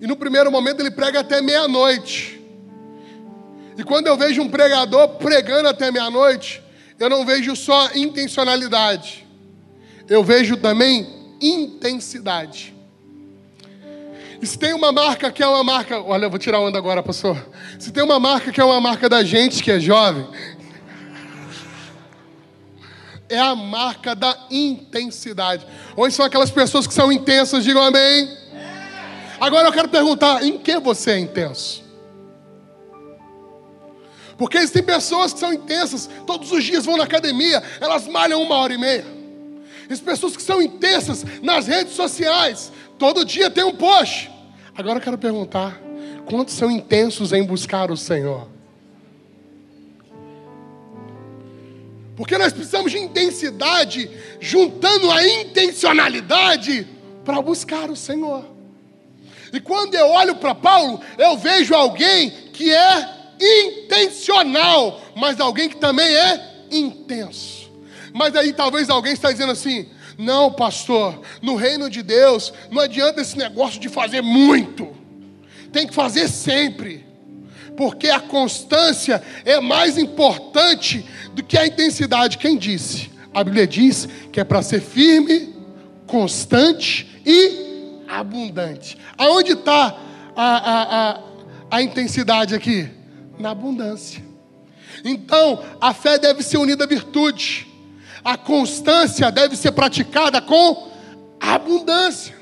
e 0.00 0.06
no 0.06 0.14
primeiro 0.14 0.48
momento 0.48 0.78
ele 0.78 0.92
prega 0.92 1.18
até 1.18 1.42
meia-noite. 1.42 2.40
E 3.76 3.82
quando 3.82 4.06
eu 4.06 4.16
vejo 4.16 4.40
um 4.40 4.48
pregador 4.48 5.08
pregando 5.16 5.68
até 5.68 5.90
meia-noite, 5.90 6.62
eu 6.98 7.10
não 7.10 7.24
vejo 7.26 7.54
só 7.56 7.90
intencionalidade, 7.94 9.26
eu 10.08 10.22
vejo 10.22 10.56
também 10.56 11.06
intensidade. 11.40 12.74
E 14.40 14.46
se 14.46 14.58
tem 14.58 14.74
uma 14.74 14.92
marca 14.92 15.30
que 15.32 15.42
é 15.42 15.46
uma 15.46 15.64
marca, 15.64 16.00
olha, 16.00 16.26
eu 16.26 16.30
vou 16.30 16.38
tirar 16.38 16.60
onda 16.60 16.76
agora, 16.76 17.02
pastor. 17.02 17.36
Se 17.78 17.90
tem 17.90 18.02
uma 18.02 18.20
marca 18.20 18.52
que 18.52 18.60
é 18.60 18.64
uma 18.64 18.80
marca 18.80 19.08
da 19.08 19.24
gente 19.24 19.62
que 19.62 19.70
é 19.70 19.80
jovem, 19.80 20.26
é 23.28 23.38
a 23.38 23.54
marca 23.54 24.14
da 24.14 24.36
intensidade. 24.50 25.66
Onde 25.96 26.14
são 26.14 26.24
aquelas 26.24 26.50
pessoas 26.50 26.86
que 26.86 26.94
são 26.94 27.10
intensas, 27.10 27.64
digam 27.64 27.82
amém. 27.82 28.28
Agora 29.40 29.68
eu 29.68 29.72
quero 29.72 29.88
perguntar: 29.88 30.42
em 30.44 30.58
que 30.58 30.78
você 30.78 31.12
é 31.12 31.18
intenso? 31.18 31.83
Porque 34.36 34.58
existem 34.58 34.82
pessoas 34.82 35.32
que 35.32 35.40
são 35.40 35.52
intensas, 35.52 36.08
todos 36.26 36.50
os 36.50 36.64
dias 36.64 36.84
vão 36.84 36.96
na 36.96 37.04
academia, 37.04 37.62
elas 37.80 38.06
malham 38.08 38.42
uma 38.42 38.56
hora 38.56 38.74
e 38.74 38.78
meia. 38.78 39.04
Existem 39.84 40.06
pessoas 40.06 40.36
que 40.36 40.42
são 40.42 40.60
intensas 40.60 41.24
nas 41.42 41.66
redes 41.66 41.94
sociais, 41.94 42.72
todo 42.98 43.24
dia 43.24 43.50
tem 43.50 43.64
um 43.64 43.74
post. 43.74 44.30
Agora 44.76 44.98
eu 44.98 45.02
quero 45.02 45.18
perguntar: 45.18 45.80
quantos 46.26 46.54
são 46.54 46.70
intensos 46.70 47.32
em 47.32 47.44
buscar 47.44 47.90
o 47.90 47.96
Senhor? 47.96 48.48
Porque 52.16 52.38
nós 52.38 52.52
precisamos 52.52 52.92
de 52.92 52.98
intensidade, 52.98 54.10
juntando 54.40 55.10
a 55.10 55.26
intencionalidade 55.26 56.86
para 57.24 57.42
buscar 57.42 57.90
o 57.90 57.96
Senhor. 57.96 58.44
E 59.52 59.60
quando 59.60 59.94
eu 59.94 60.08
olho 60.10 60.36
para 60.36 60.54
Paulo, 60.54 61.00
eu 61.18 61.36
vejo 61.36 61.74
alguém 61.74 62.30
que 62.52 62.72
é 62.72 63.13
intencional, 63.40 65.00
mas 65.16 65.40
alguém 65.40 65.68
que 65.68 65.76
também 65.76 66.06
é 66.06 66.66
intenso. 66.70 67.70
Mas 68.12 68.34
aí 68.36 68.52
talvez 68.52 68.90
alguém 68.90 69.12
está 69.12 69.30
dizendo 69.32 69.52
assim: 69.52 69.88
não, 70.18 70.52
pastor, 70.52 71.20
no 71.42 71.56
reino 71.56 71.90
de 71.90 72.02
Deus 72.02 72.52
não 72.70 72.82
adianta 72.82 73.20
esse 73.20 73.36
negócio 73.36 73.80
de 73.80 73.88
fazer 73.88 74.22
muito, 74.22 74.94
tem 75.72 75.86
que 75.86 75.94
fazer 75.94 76.28
sempre 76.28 77.04
porque 77.76 78.08
a 78.08 78.20
constância 78.20 79.22
é 79.44 79.60
mais 79.60 79.98
importante 79.98 81.04
do 81.32 81.42
que 81.42 81.58
a 81.58 81.66
intensidade. 81.66 82.38
Quem 82.38 82.56
disse? 82.56 83.10
A 83.32 83.42
Bíblia 83.42 83.66
diz 83.66 84.08
que 84.32 84.40
é 84.40 84.44
para 84.44 84.62
ser 84.62 84.80
firme, 84.80 85.54
constante 86.06 87.20
e 87.26 88.04
abundante. 88.08 88.96
Aonde 89.18 89.52
está 89.52 89.98
a, 90.36 90.44
a, 90.44 91.10
a, 91.10 91.20
a 91.70 91.82
intensidade 91.82 92.54
aqui? 92.54 92.88
Na 93.38 93.50
abundância. 93.50 94.22
Então, 95.04 95.62
a 95.80 95.92
fé 95.92 96.18
deve 96.18 96.42
ser 96.42 96.58
unida 96.58 96.84
à 96.84 96.86
virtude. 96.86 97.66
A 98.24 98.36
constância 98.36 99.30
deve 99.30 99.56
ser 99.56 99.72
praticada 99.72 100.40
com 100.40 100.90
abundância. 101.40 102.34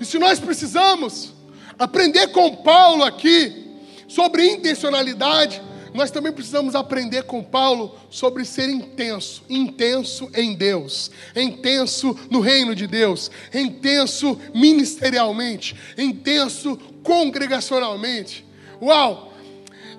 E 0.00 0.04
se 0.04 0.18
nós 0.18 0.38
precisamos 0.38 1.32
aprender 1.78 2.28
com 2.28 2.56
Paulo 2.56 3.04
aqui, 3.04 3.68
sobre 4.08 4.50
intencionalidade, 4.50 5.62
nós 5.94 6.10
também 6.10 6.32
precisamos 6.32 6.74
aprender 6.74 7.24
com 7.24 7.42
Paulo 7.42 7.94
sobre 8.10 8.44
ser 8.44 8.68
intenso, 8.68 9.42
intenso 9.48 10.30
em 10.34 10.54
Deus, 10.54 11.10
intenso 11.36 12.16
no 12.30 12.40
reino 12.40 12.74
de 12.74 12.86
Deus, 12.86 13.30
intenso 13.52 14.38
ministerialmente, 14.54 15.76
intenso 15.96 16.78
congregacionalmente. 17.02 18.44
Uau! 18.80 19.27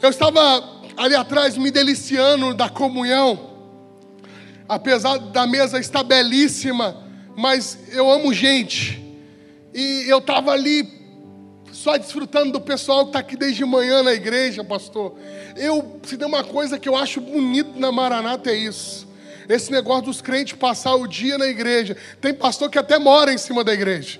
Eu 0.01 0.09
estava 0.09 0.81
ali 0.95 1.13
atrás 1.13 1.57
me 1.57 1.69
deliciando 1.69 2.53
da 2.53 2.69
comunhão, 2.69 3.49
apesar 4.67 5.17
da 5.17 5.45
mesa 5.45 5.77
estar 5.77 6.03
belíssima, 6.03 6.95
mas 7.35 7.77
eu 7.91 8.09
amo 8.09 8.33
gente, 8.33 9.03
e 9.73 10.05
eu 10.07 10.19
estava 10.19 10.51
ali 10.51 10.87
só 11.73 11.97
desfrutando 11.97 12.53
do 12.53 12.61
pessoal 12.61 13.03
que 13.03 13.09
está 13.09 13.19
aqui 13.19 13.35
desde 13.35 13.63
manhã 13.65 14.01
na 14.01 14.13
igreja, 14.13 14.63
pastor. 14.63 15.15
Eu, 15.55 15.99
se 16.03 16.17
tem 16.17 16.27
uma 16.27 16.43
coisa 16.43 16.79
que 16.79 16.87
eu 16.87 16.95
acho 16.95 17.19
bonito 17.19 17.77
na 17.77 17.91
Maranata 17.91 18.49
é 18.49 18.55
isso. 18.55 19.07
Esse 19.47 19.71
negócio 19.71 20.05
dos 20.05 20.21
crentes 20.21 20.53
passar 20.53 20.95
o 20.95 21.07
dia 21.07 21.37
na 21.37 21.47
igreja. 21.47 21.97
Tem 22.21 22.33
pastor 22.33 22.69
que 22.69 22.77
até 22.77 22.97
mora 22.97 23.33
em 23.33 23.37
cima 23.37 23.63
da 23.63 23.73
igreja. 23.73 24.19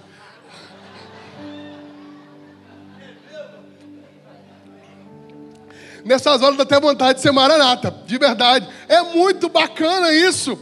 Nessas 6.06 6.41
horas 6.41 6.58
dá 6.58 6.63
até 6.63 6.79
vontade 6.79 7.18
de 7.18 7.22
ser 7.22 7.32
Maranata, 7.32 7.94
de 8.06 8.18
verdade. 8.18 8.68
É 8.88 9.01
muito 9.01 9.50
bacana 9.50 10.12
isso. 10.13 10.58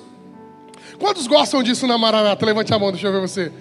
Quantos 1.00 1.28
gostam 1.28 1.62
disso 1.62 1.86
na 1.86 1.98
Maranata? 1.98 2.46
Levante 2.46 2.74
a 2.74 2.80
mão, 2.80 2.92
deixa 2.92 3.08
eu 3.08 3.12
ver 3.12 3.22
você. 3.22 3.52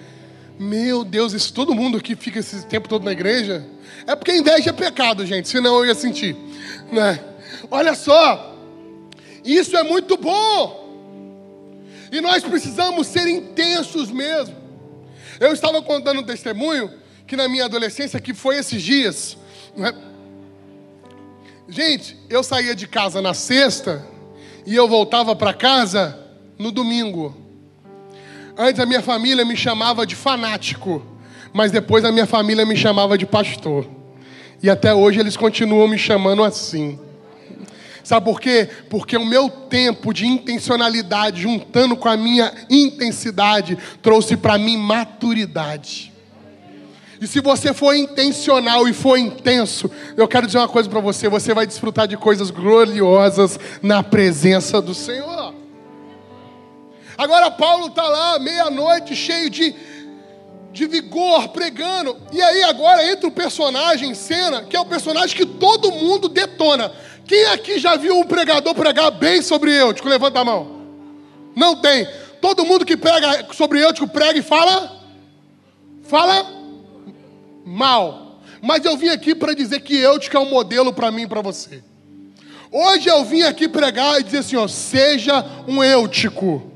Meu 0.59 1.03
Deus, 1.03 1.33
isso 1.33 1.53
todo 1.53 1.75
mundo 1.75 1.97
aqui 1.97 2.15
fica 2.15 2.39
esse 2.39 2.65
tempo 2.65 2.89
todo 2.89 3.03
na 3.03 3.11
igreja? 3.11 3.63
É 4.07 4.15
porque 4.15 4.31
inveja 4.31 4.71
é 4.71 4.73
pecado, 4.73 5.25
gente, 5.25 5.47
senão 5.47 5.77
eu 5.77 5.85
ia 5.85 5.95
sentir. 5.95 6.35
Né? 6.91 7.19
Olha 7.69 7.93
só, 7.93 8.55
isso 9.45 9.77
é 9.77 9.83
muito 9.83 10.17
bom. 10.17 10.87
E 12.11 12.21
nós 12.21 12.43
precisamos 12.43 13.05
ser 13.07 13.27
intensos 13.27 14.09
mesmo. 14.09 14.55
Eu 15.39 15.53
estava 15.53 15.81
contando 15.81 16.21
um 16.21 16.23
testemunho 16.23 16.91
que 17.27 17.35
na 17.35 17.47
minha 17.47 17.65
adolescência, 17.65 18.19
que 18.19 18.33
foi 18.33 18.57
esses 18.57 18.81
dias. 18.81 19.37
Né? 19.75 19.93
Gente, 21.69 22.15
eu 22.29 22.41
saía 22.43 22.73
de 22.73 22.87
casa 22.87 23.21
na 23.21 23.33
sexta 23.33 24.05
e 24.65 24.73
eu 24.73 24.87
voltava 24.87 25.35
para 25.35 25.53
casa 25.53 26.17
no 26.57 26.71
domingo. 26.71 27.35
Antes 28.57 28.79
a 28.79 28.85
minha 28.85 29.01
família 29.01 29.43
me 29.43 29.55
chamava 29.55 30.07
de 30.07 30.15
fanático, 30.15 31.05
mas 31.51 31.69
depois 31.69 32.05
a 32.05 32.11
minha 32.11 32.25
família 32.25 32.65
me 32.65 32.77
chamava 32.77 33.17
de 33.17 33.25
pastor. 33.25 33.85
E 34.63 34.69
até 34.69 34.93
hoje 34.93 35.19
eles 35.19 35.35
continuam 35.35 35.89
me 35.89 35.97
chamando 35.97 36.41
assim. 36.41 36.97
Sabe 38.01 38.25
por 38.25 38.39
quê? 38.39 38.69
Porque 38.89 39.17
o 39.17 39.25
meu 39.25 39.49
tempo 39.49 40.13
de 40.13 40.25
intencionalidade, 40.25 41.41
juntando 41.41 41.97
com 41.97 42.07
a 42.07 42.15
minha 42.15 42.53
intensidade, 42.69 43.77
trouxe 44.01 44.37
para 44.37 44.57
mim 44.57 44.77
maturidade. 44.77 46.13
E 47.19 47.25
se 47.25 47.39
você 47.39 47.73
for 47.73 47.95
intencional 47.95 48.87
e 48.87 48.93
for 48.93 49.17
intenso, 49.17 49.89
eu 50.15 50.27
quero 50.27 50.45
dizer 50.45 50.59
uma 50.59 50.67
coisa 50.67 50.89
para 50.89 50.99
você: 50.99 51.27
você 51.27 51.53
vai 51.53 51.65
desfrutar 51.65 52.07
de 52.07 52.15
coisas 52.15 52.51
gloriosas 52.51 53.59
na 53.81 54.03
presença 54.03 54.81
do 54.81 54.93
Senhor. 54.93 55.53
Agora, 57.17 57.49
Paulo 57.49 57.87
está 57.87 58.03
lá, 58.03 58.37
meia-noite, 58.37 59.15
cheio 59.15 59.49
de, 59.49 59.73
de 60.71 60.85
vigor, 60.85 61.49
pregando. 61.49 62.15
E 62.31 62.39
aí, 62.39 62.63
agora 62.63 63.11
entra 63.11 63.27
o 63.27 63.31
personagem 63.31 64.11
em 64.11 64.13
cena, 64.13 64.63
que 64.63 64.75
é 64.75 64.79
o 64.79 64.85
personagem 64.85 65.35
que 65.35 65.45
todo 65.45 65.91
mundo 65.91 66.29
detona. 66.29 66.91
Quem 67.25 67.45
aqui 67.47 67.79
já 67.79 67.95
viu 67.95 68.15
um 68.19 68.23
pregador 68.23 68.75
pregar 68.75 69.09
bem 69.09 69.41
sobre 69.41 69.75
Eutico? 69.75 70.07
Levanta 70.07 70.39
a 70.39 70.45
mão. 70.45 70.77
Não 71.55 71.75
tem. 71.75 72.07
Todo 72.39 72.63
mundo 72.63 72.85
que 72.85 72.95
prega 72.95 73.47
sobre 73.53 73.83
Eutico 73.83 74.07
prega 74.07 74.37
e 74.37 74.43
fala. 74.43 74.95
Fala 76.03 76.56
mal. 77.67 78.39
Mas 78.61 78.85
eu 78.85 78.95
vim 78.95 79.09
aqui 79.09 79.35
para 79.35 79.53
dizer 79.53 79.81
que 79.81 79.95
Eutico 79.95 80.37
é 80.37 80.39
um 80.39 80.49
modelo 80.49 80.93
para 80.93 81.11
mim 81.11 81.23
e 81.23 81.27
para 81.27 81.41
você. 81.41 81.83
Hoje 82.71 83.09
eu 83.09 83.23
vim 83.23 83.43
aqui 83.43 83.67
pregar 83.67 84.19
e 84.19 84.23
dizer 84.23 84.39
assim: 84.39 84.55
ó, 84.55 84.67
seja 84.67 85.45
um 85.67 85.83
Eutico. 85.83 86.71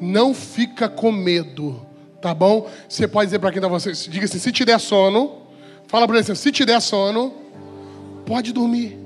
Não 0.00 0.32
fica 0.32 0.88
com 0.88 1.10
medo, 1.10 1.84
tá 2.22 2.32
bom? 2.32 2.70
Você 2.88 3.08
pode 3.08 3.26
dizer 3.26 3.40
para 3.40 3.50
quem 3.50 3.58
está 3.58 3.68
você, 3.68 3.92
diga 4.08 4.24
assim: 4.26 4.38
se 4.38 4.52
te 4.52 4.64
der 4.64 4.78
sono, 4.78 5.42
fala 5.88 6.06
para 6.06 6.16
ele 6.16 6.22
assim: 6.22 6.34
se 6.34 6.52
te 6.52 6.64
der 6.64 6.80
sono, 6.80 7.34
pode 8.24 8.52
dormir. 8.52 8.96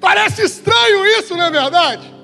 Parece 0.00 0.42
estranho 0.42 1.06
isso, 1.18 1.36
não 1.36 1.44
é 1.44 1.50
verdade? 1.50 2.14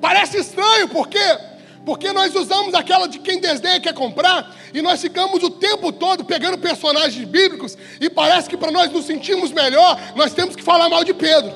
Parece 0.00 0.38
estranho, 0.38 0.88
por 0.88 1.08
quê? 1.08 1.47
Porque 1.88 2.12
nós 2.12 2.34
usamos 2.34 2.74
aquela 2.74 3.08
de 3.08 3.18
quem 3.18 3.40
desdenha 3.40 3.80
quer 3.80 3.94
comprar 3.94 4.54
e 4.74 4.82
nós 4.82 5.00
ficamos 5.00 5.42
o 5.42 5.48
tempo 5.48 5.90
todo 5.90 6.22
pegando 6.22 6.58
personagens 6.58 7.26
bíblicos 7.26 7.78
e 7.98 8.10
parece 8.10 8.46
que 8.46 8.58
para 8.58 8.70
nós 8.70 8.92
nos 8.92 9.06
sentirmos 9.06 9.50
melhor, 9.52 9.98
nós 10.14 10.34
temos 10.34 10.54
que 10.54 10.62
falar 10.62 10.90
mal 10.90 11.02
de 11.02 11.14
Pedro. 11.14 11.50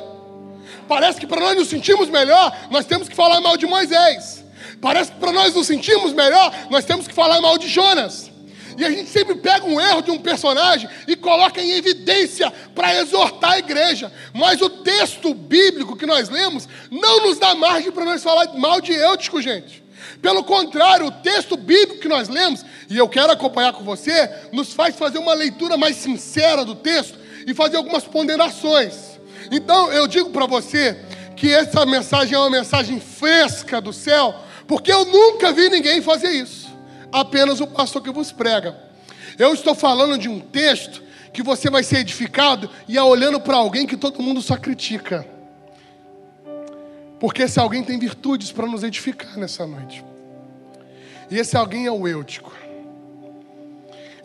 Parece 0.89 1.21
que 1.21 1.27
para 1.27 1.39
nós 1.39 1.55
nos 1.55 1.69
sentirmos 1.69 2.09
melhor, 2.09 2.51
nós 2.71 2.87
temos 2.87 3.11
que 3.11 3.15
falar 3.15 3.43
mal 3.43 3.59
de 3.59 3.67
Moisés. 3.67 4.43
Parece 4.81 5.13
que 5.13 5.19
para 5.19 5.33
nós 5.33 5.53
nos 5.53 5.67
sentirmos 5.67 6.15
melhor, 6.15 6.51
nós 6.71 6.87
temos 6.87 7.07
que 7.07 7.13
falar 7.13 7.39
mal 7.43 7.59
de 7.59 7.69
Jonas. 7.69 8.31
E 8.79 8.87
a 8.87 8.91
gente 8.91 9.11
sempre 9.11 9.35
pega 9.35 9.67
um 9.67 9.79
erro 9.79 10.01
de 10.01 10.11
um 10.11 10.19
personagem 10.19 10.89
e 11.07 11.15
coloca 11.15 11.61
em 11.61 11.73
evidência 11.73 12.51
para 12.75 12.99
exortar 12.99 13.53
a 13.53 13.59
igreja. 13.59 14.11
Mas 14.33 14.63
o 14.63 14.71
texto 14.71 15.35
bíblico 15.35 15.95
que 15.95 16.07
nós 16.07 16.31
lemos 16.31 16.67
não 16.91 17.27
nos 17.27 17.39
dá 17.39 17.55
margem 17.55 17.93
para 17.93 18.07
nós 18.07 18.23
falar 18.23 18.47
mal 18.55 18.81
de 18.81 18.95
Eutico, 18.95 19.43
gente. 19.43 19.83
Pelo 20.21 20.45
contrário, 20.45 21.07
o 21.07 21.11
texto 21.11 21.57
bíblico 21.57 22.01
que 22.01 22.09
nós 22.09 22.29
lemos, 22.29 22.65
e 22.89 22.97
eu 22.97 23.09
quero 23.09 23.33
acompanhar 23.33 23.73
com 23.73 23.85
você, 23.85 24.31
nos 24.53 24.73
faz 24.73 24.97
fazer 24.97 25.19
uma 25.19 25.35
leitura 25.35 25.77
mais 25.77 25.97
sincera 25.97 26.65
do 26.65 26.75
texto 26.75 27.19
e 27.47 27.55
fazer 27.55 27.77
algumas 27.77 28.05
ponderações. 28.05 29.19
Então, 29.51 29.93
eu 29.93 30.07
digo 30.07 30.31
para 30.31 30.47
você 30.47 30.99
que 31.37 31.53
essa 31.53 31.85
mensagem 31.85 32.35
é 32.35 32.39
uma 32.39 32.51
mensagem 32.51 33.01
fresca 33.01 33.81
do 33.81 33.93
céu, 33.93 34.35
porque 34.67 34.93
eu 34.93 35.05
nunca 35.05 35.53
vi 35.53 35.69
ninguém 35.69 36.01
fazer 36.01 36.31
isso 36.31 36.73
apenas 37.13 37.61
o 37.61 37.67
pastor 37.67 38.03
que 38.03 38.11
vos 38.11 38.33
prega. 38.33 38.75
Eu 39.39 39.53
estou 39.53 39.75
falando 39.75 40.17
de 40.17 40.29
um 40.29 40.41
texto 40.41 41.03
que 41.33 41.43
você 41.43 41.71
vai 41.71 41.83
ser 41.83 41.99
edificado 41.99 42.69
e 42.89 42.97
é 42.97 43.03
olhando 43.03 43.39
para 43.39 43.57
alguém 43.57 43.87
que 43.87 43.97
todo 43.97 44.23
mundo 44.23 44.41
só 44.41 44.57
critica. 44.57 45.27
Porque 47.23 47.43
esse 47.43 47.61
alguém 47.61 47.85
tem 47.85 48.01
virtudes 48.01 48.51
para 48.51 48.67
nos 48.67 48.83
edificar 48.83 49.39
nessa 49.39 49.65
noite. 49.65 50.05
E 51.31 51.39
esse 51.39 51.57
alguém 51.57 51.87
é 51.87 51.91
o 51.93 52.09
Eutico. 52.09 52.53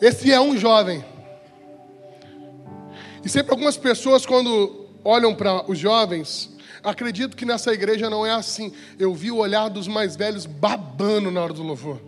Esse 0.00 0.32
é 0.32 0.40
um 0.40 0.56
jovem. 0.56 1.04
E 3.24 3.28
sempre 3.28 3.52
algumas 3.52 3.76
pessoas, 3.76 4.26
quando 4.26 4.88
olham 5.04 5.32
para 5.32 5.70
os 5.70 5.78
jovens, 5.78 6.50
acredito 6.82 7.36
que 7.36 7.44
nessa 7.44 7.72
igreja 7.72 8.10
não 8.10 8.26
é 8.26 8.32
assim. 8.32 8.72
Eu 8.98 9.14
vi 9.14 9.30
o 9.30 9.36
olhar 9.36 9.68
dos 9.68 9.86
mais 9.86 10.16
velhos 10.16 10.44
babando 10.44 11.30
na 11.30 11.40
hora 11.40 11.52
do 11.52 11.62
louvor. 11.62 12.02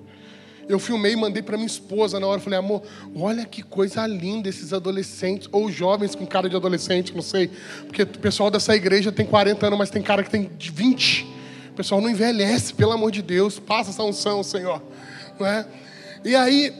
Eu 0.70 0.78
filmei 0.78 1.14
e 1.14 1.16
mandei 1.16 1.42
para 1.42 1.56
minha 1.56 1.66
esposa 1.66 2.20
na 2.20 2.28
hora. 2.28 2.40
Falei, 2.40 2.58
amor, 2.58 2.82
olha 3.16 3.44
que 3.44 3.60
coisa 3.60 4.06
linda 4.06 4.48
esses 4.48 4.72
adolescentes, 4.72 5.48
ou 5.50 5.68
jovens 5.68 6.14
com 6.14 6.24
cara 6.24 6.48
de 6.48 6.54
adolescente, 6.54 7.12
não 7.12 7.22
sei. 7.22 7.50
Porque 7.86 8.02
o 8.02 8.06
pessoal 8.06 8.52
dessa 8.52 8.74
igreja 8.76 9.10
tem 9.10 9.26
40 9.26 9.66
anos, 9.66 9.78
mas 9.78 9.90
tem 9.90 10.00
cara 10.00 10.22
que 10.22 10.30
tem 10.30 10.48
20. 10.58 11.26
O 11.70 11.74
pessoal 11.74 12.00
não 12.00 12.08
envelhece, 12.08 12.72
pelo 12.72 12.92
amor 12.92 13.10
de 13.10 13.20
Deus. 13.20 13.58
Passa 13.58 13.90
essa 13.90 14.04
unção, 14.04 14.44
Senhor. 14.44 14.80
Não 15.40 15.46
é? 15.46 15.66
E 16.24 16.36
aí, 16.36 16.72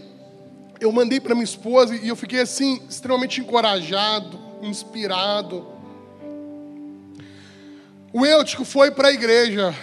eu 0.81 0.93
mandei 0.93 1.19
para 1.19 1.35
minha 1.35 1.45
esposa 1.45 1.97
e 1.97 2.07
eu 2.07 2.15
fiquei 2.15 2.41
assim, 2.41 2.81
extremamente 2.89 3.41
encorajado, 3.41 4.39
inspirado. 4.63 5.67
O 8.13 8.25
Eutico 8.25 8.65
foi 8.65 8.93
para 8.93 9.09
a 9.09 9.13
igreja. 9.13 9.75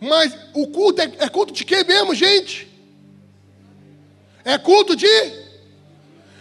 Mas 0.00 0.36
o 0.52 0.66
culto 0.66 1.00
é, 1.00 1.12
é 1.20 1.28
culto 1.28 1.52
de 1.52 1.64
quem 1.64 1.84
mesmo, 1.84 2.12
gente? 2.12 2.68
É 4.48 4.56
culto 4.56 4.96
de. 4.96 5.06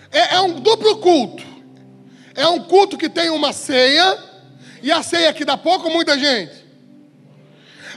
É, 0.10 0.36
é, 0.36 0.40
um 0.40 0.62
duplo 0.62 0.96
culto. 1.00 1.44
É 2.34 2.48
um 2.48 2.64
culto 2.64 2.98
que 2.98 3.10
tem 3.10 3.30
uma 3.30 3.52
ceia. 3.52 4.18
E 4.82 4.90
a 4.90 5.04
ceia 5.04 5.34
que 5.34 5.44
dá 5.44 5.58
pouco 5.58 5.90
muita 5.90 6.18
gente. 6.18 6.66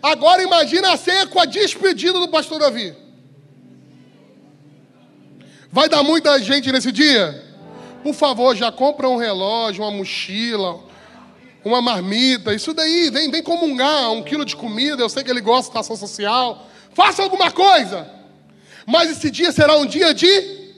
Agora 0.02 0.42
imagina 0.42 0.92
a 0.92 0.96
ceia 0.96 1.28
com 1.28 1.38
a 1.38 1.44
despedida 1.44 2.18
do 2.18 2.26
pastor 2.26 2.58
Davi. 2.58 2.92
Vai 5.70 5.88
dar 5.88 6.02
muita 6.02 6.42
gente 6.42 6.72
nesse 6.72 6.90
dia? 6.90 7.44
Por 8.02 8.12
favor, 8.12 8.56
já 8.56 8.72
compra 8.72 9.08
um 9.08 9.16
relógio, 9.16 9.84
uma 9.84 9.92
mochila, 9.92 10.80
uma 11.64 11.80
marmita. 11.80 12.52
Isso 12.52 12.74
daí, 12.74 13.10
vem, 13.10 13.30
vem 13.30 13.44
comungar 13.44 14.10
um 14.10 14.24
quilo 14.24 14.44
de 14.44 14.56
comida. 14.56 15.00
Eu 15.00 15.08
sei 15.08 15.22
que 15.22 15.30
ele 15.30 15.40
gosta 15.40 15.72
de 15.72 15.78
ação 15.78 15.94
social. 15.94 16.66
Faça 16.94 17.22
alguma 17.22 17.52
coisa. 17.52 18.19
Mas 18.90 19.09
esse 19.09 19.31
dia 19.31 19.53
será 19.53 19.76
um 19.76 19.87
dia 19.87 20.12
de 20.12 20.74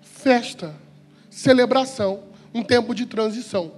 festa, 0.00 0.72
celebração, 1.28 2.22
um 2.54 2.62
tempo 2.62 2.94
de 2.94 3.06
transição. 3.06 3.72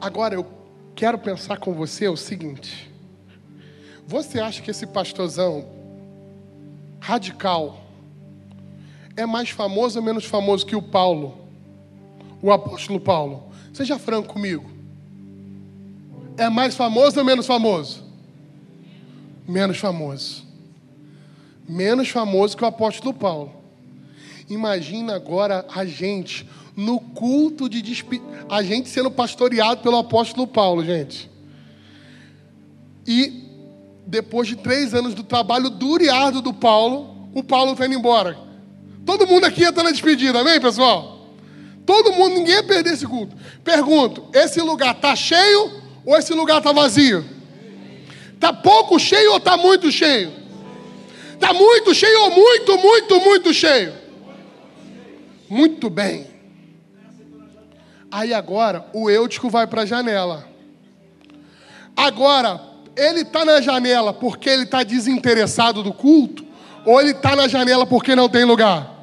Agora 0.00 0.36
eu 0.36 0.46
quero 0.94 1.18
pensar 1.18 1.58
com 1.58 1.74
você 1.74 2.06
o 2.06 2.16
seguinte: 2.16 2.88
você 4.06 4.38
acha 4.38 4.62
que 4.62 4.70
esse 4.70 4.86
pastorzão 4.86 5.66
radical 7.00 7.84
é 9.16 9.26
mais 9.26 9.50
famoso 9.50 9.98
ou 9.98 10.04
menos 10.04 10.24
famoso 10.24 10.64
que 10.64 10.76
o 10.76 10.82
Paulo, 10.82 11.48
o 12.40 12.52
apóstolo 12.52 13.00
Paulo? 13.00 13.50
Seja 13.72 13.98
franco 13.98 14.32
comigo. 14.32 14.70
É 16.38 16.48
mais 16.48 16.76
famoso 16.76 17.18
ou 17.18 17.24
menos 17.24 17.44
famoso? 17.44 18.04
Menos 19.48 19.78
famoso 19.78 20.45
menos 21.68 22.08
famoso 22.08 22.56
que 22.56 22.64
o 22.64 22.66
apóstolo 22.66 23.12
Paulo. 23.12 23.52
Imagina 24.48 25.14
agora 25.14 25.66
a 25.74 25.84
gente 25.84 26.48
no 26.76 27.00
culto 27.00 27.68
de 27.68 27.80
despedida, 27.80 28.46
a 28.48 28.62
gente 28.62 28.88
sendo 28.88 29.10
pastoreado 29.10 29.80
pelo 29.80 29.96
apóstolo 29.96 30.46
Paulo, 30.46 30.84
gente. 30.84 31.30
E 33.06 33.44
depois 34.06 34.46
de 34.46 34.56
três 34.56 34.94
anos 34.94 35.14
do 35.14 35.24
trabalho 35.24 35.70
duro 35.70 36.04
e 36.04 36.08
árduo 36.08 36.42
do 36.42 36.52
Paulo, 36.52 37.28
o 37.34 37.42
Paulo 37.42 37.72
está 37.72 37.86
indo 37.86 37.94
embora. 37.94 38.38
Todo 39.04 39.26
mundo 39.26 39.44
aqui 39.44 39.62
ia 39.62 39.70
estar 39.70 39.82
na 39.82 39.90
despedida, 39.90 40.40
amém, 40.40 40.60
pessoal? 40.60 41.16
Todo 41.86 42.12
mundo, 42.12 42.34
ninguém 42.34 42.54
ia 42.54 42.62
perder 42.62 42.94
esse 42.94 43.06
culto. 43.06 43.36
Pergunto: 43.62 44.24
esse 44.32 44.60
lugar 44.60 44.96
está 44.96 45.14
cheio 45.14 45.82
ou 46.04 46.16
esse 46.16 46.34
lugar 46.34 46.58
está 46.58 46.72
vazio? 46.72 47.24
Está 48.34 48.52
pouco 48.52 48.98
cheio 48.98 49.30
ou 49.30 49.38
está 49.38 49.56
muito 49.56 49.90
cheio? 49.90 50.32
Está 51.36 51.52
muito 51.52 51.94
cheio 51.94 52.22
ou 52.22 52.30
muito, 52.30 52.78
muito, 52.78 53.20
muito 53.20 53.54
cheio? 53.54 53.92
Muito 55.48 55.88
bem. 55.88 56.26
Aí 58.10 58.32
agora 58.32 58.86
o 58.92 59.10
Eutico 59.10 59.48
vai 59.50 59.66
para 59.66 59.82
a 59.82 59.86
janela. 59.86 60.48
Agora, 61.94 62.60
ele 62.96 63.20
está 63.20 63.44
na 63.44 63.60
janela 63.60 64.12
porque 64.12 64.48
ele 64.48 64.62
está 64.64 64.82
desinteressado 64.82 65.82
do 65.82 65.92
culto? 65.92 66.44
Ou 66.84 67.00
ele 67.00 67.10
está 67.10 67.36
na 67.36 67.46
janela 67.46 67.86
porque 67.86 68.16
não 68.16 68.28
tem 68.28 68.44
lugar? 68.44 68.94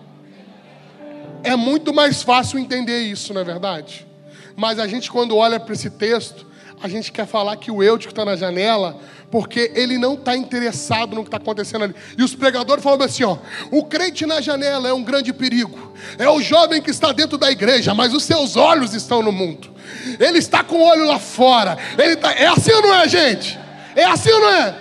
É 1.44 1.56
muito 1.56 1.94
mais 1.94 2.24
fácil 2.24 2.58
entender 2.58 3.02
isso, 3.02 3.34
não 3.34 3.42
é 3.42 3.44
verdade? 3.44 4.08
Mas 4.56 4.80
a 4.80 4.88
gente, 4.88 5.12
quando 5.12 5.36
olha 5.38 5.60
para 5.60 5.74
esse 5.74 5.90
texto, 5.90 6.46
a 6.84 6.90
gente 6.90 7.14
quer 7.14 7.26
falar 7.26 7.56
que 7.56 7.72
o 7.72 7.82
Eutico 7.82 8.12
está 8.12 8.26
na 8.26 8.36
janela 8.36 9.00
porque 9.32 9.72
ele 9.74 9.98
não 9.98 10.16
está 10.16 10.36
interessado 10.36 11.16
no 11.16 11.24
que 11.24 11.30
está 11.30 11.38
acontecendo 11.38 11.86
ali. 11.86 11.96
E 12.18 12.22
os 12.22 12.36
pregadores 12.36 12.84
falam 12.84 13.02
assim: 13.06 13.24
ó, 13.24 13.38
o 13.72 13.86
crente 13.86 14.26
na 14.26 14.42
janela 14.42 14.90
é 14.90 14.94
um 14.94 15.02
grande 15.02 15.32
perigo. 15.32 15.94
É 16.20 16.30
o 16.30 16.42
jovem 16.42 16.82
que 16.82 16.92
está 16.92 17.14
dentro 17.14 17.38
da 17.38 17.50
igreja, 17.50 17.94
mas 17.94 18.14
os 18.14 18.26
seus 18.26 18.58
olhos 18.58 18.94
estão 18.94 19.24
no 19.24 19.32
mundo. 19.32 19.74
Ele 20.20 20.40
está 20.40 20.62
com 20.62 20.76
o 20.76 20.84
olho 20.84 21.08
lá 21.08 21.20
fora. 21.20 21.78
Ele 21.98 22.18
tá... 22.18 22.34
É 22.34 22.48
assim 22.48 22.74
ou 22.74 22.82
não 22.82 22.96
é, 22.96 23.08
gente? 23.08 23.58
É 23.96 24.04
assim 24.04 24.32
ou 24.32 24.42
não 24.42 24.50
é? 24.50 24.76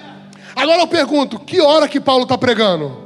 Agora 0.56 0.82
eu 0.82 0.88
pergunto: 0.88 1.38
que 1.38 1.60
hora 1.60 1.86
que 1.86 2.00
Paulo 2.00 2.24
está 2.24 2.36
pregando? 2.36 3.00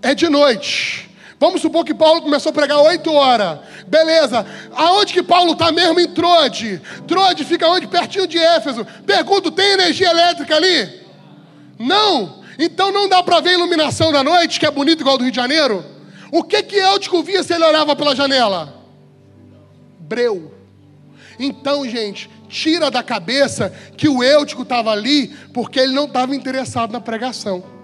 É 0.00 0.14
de 0.14 0.28
noite. 0.28 1.05
Vamos 1.38 1.60
supor 1.60 1.84
que 1.84 1.92
Paulo 1.92 2.22
começou 2.22 2.50
a 2.50 2.52
pregar 2.52 2.78
8 2.78 3.12
horas. 3.12 3.58
Beleza. 3.86 4.46
Aonde 4.74 5.12
que 5.12 5.22
Paulo 5.22 5.52
está 5.52 5.70
mesmo? 5.70 6.00
Em 6.00 6.08
Trode. 6.08 6.80
Trode 7.06 7.44
fica 7.44 7.68
onde? 7.68 7.86
Pertinho 7.86 8.26
de 8.26 8.38
Éfeso. 8.38 8.86
Pergunto, 9.04 9.50
tem 9.50 9.72
energia 9.72 10.10
elétrica 10.10 10.56
ali? 10.56 11.00
Não. 11.78 12.42
Então 12.58 12.90
não 12.90 13.06
dá 13.08 13.22
para 13.22 13.40
ver 13.40 13.50
a 13.50 13.54
iluminação 13.54 14.10
da 14.10 14.24
noite, 14.24 14.58
que 14.58 14.64
é 14.64 14.70
bonito 14.70 15.00
igual 15.00 15.18
do 15.18 15.24
Rio 15.24 15.30
de 15.30 15.36
Janeiro? 15.36 15.84
O 16.32 16.42
que 16.42 16.62
que 16.62 16.76
Eutico 16.76 17.22
via 17.22 17.42
se 17.42 17.52
ele 17.52 17.64
olhava 17.64 17.94
pela 17.94 18.16
janela? 18.16 18.74
Breu. 19.98 20.54
Então, 21.38 21.86
gente, 21.86 22.30
tira 22.48 22.90
da 22.90 23.02
cabeça 23.02 23.70
que 23.94 24.08
o 24.08 24.24
Eutico 24.24 24.62
estava 24.62 24.90
ali 24.90 25.28
porque 25.52 25.78
ele 25.78 25.92
não 25.92 26.06
estava 26.06 26.34
interessado 26.34 26.92
na 26.92 27.00
pregação. 27.00 27.75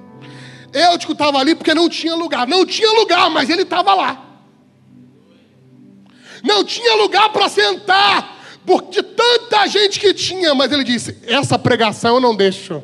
Eutico 0.72 1.12
estava 1.12 1.38
ali 1.38 1.54
porque 1.54 1.74
não 1.74 1.88
tinha 1.88 2.14
lugar. 2.14 2.46
Não 2.46 2.64
tinha 2.64 2.90
lugar, 2.92 3.30
mas 3.30 3.50
ele 3.50 3.62
estava 3.62 3.94
lá. 3.94 4.32
Não 6.42 6.64
tinha 6.64 6.96
lugar 6.96 7.28
para 7.30 7.48
sentar, 7.48 8.36
por 8.66 8.82
de 8.90 9.02
tanta 9.02 9.66
gente 9.68 10.00
que 10.00 10.12
tinha, 10.12 10.54
mas 10.54 10.72
ele 10.72 10.82
disse: 10.82 11.16
Essa 11.26 11.58
pregação 11.58 12.16
eu 12.16 12.20
não 12.20 12.34
deixo, 12.34 12.82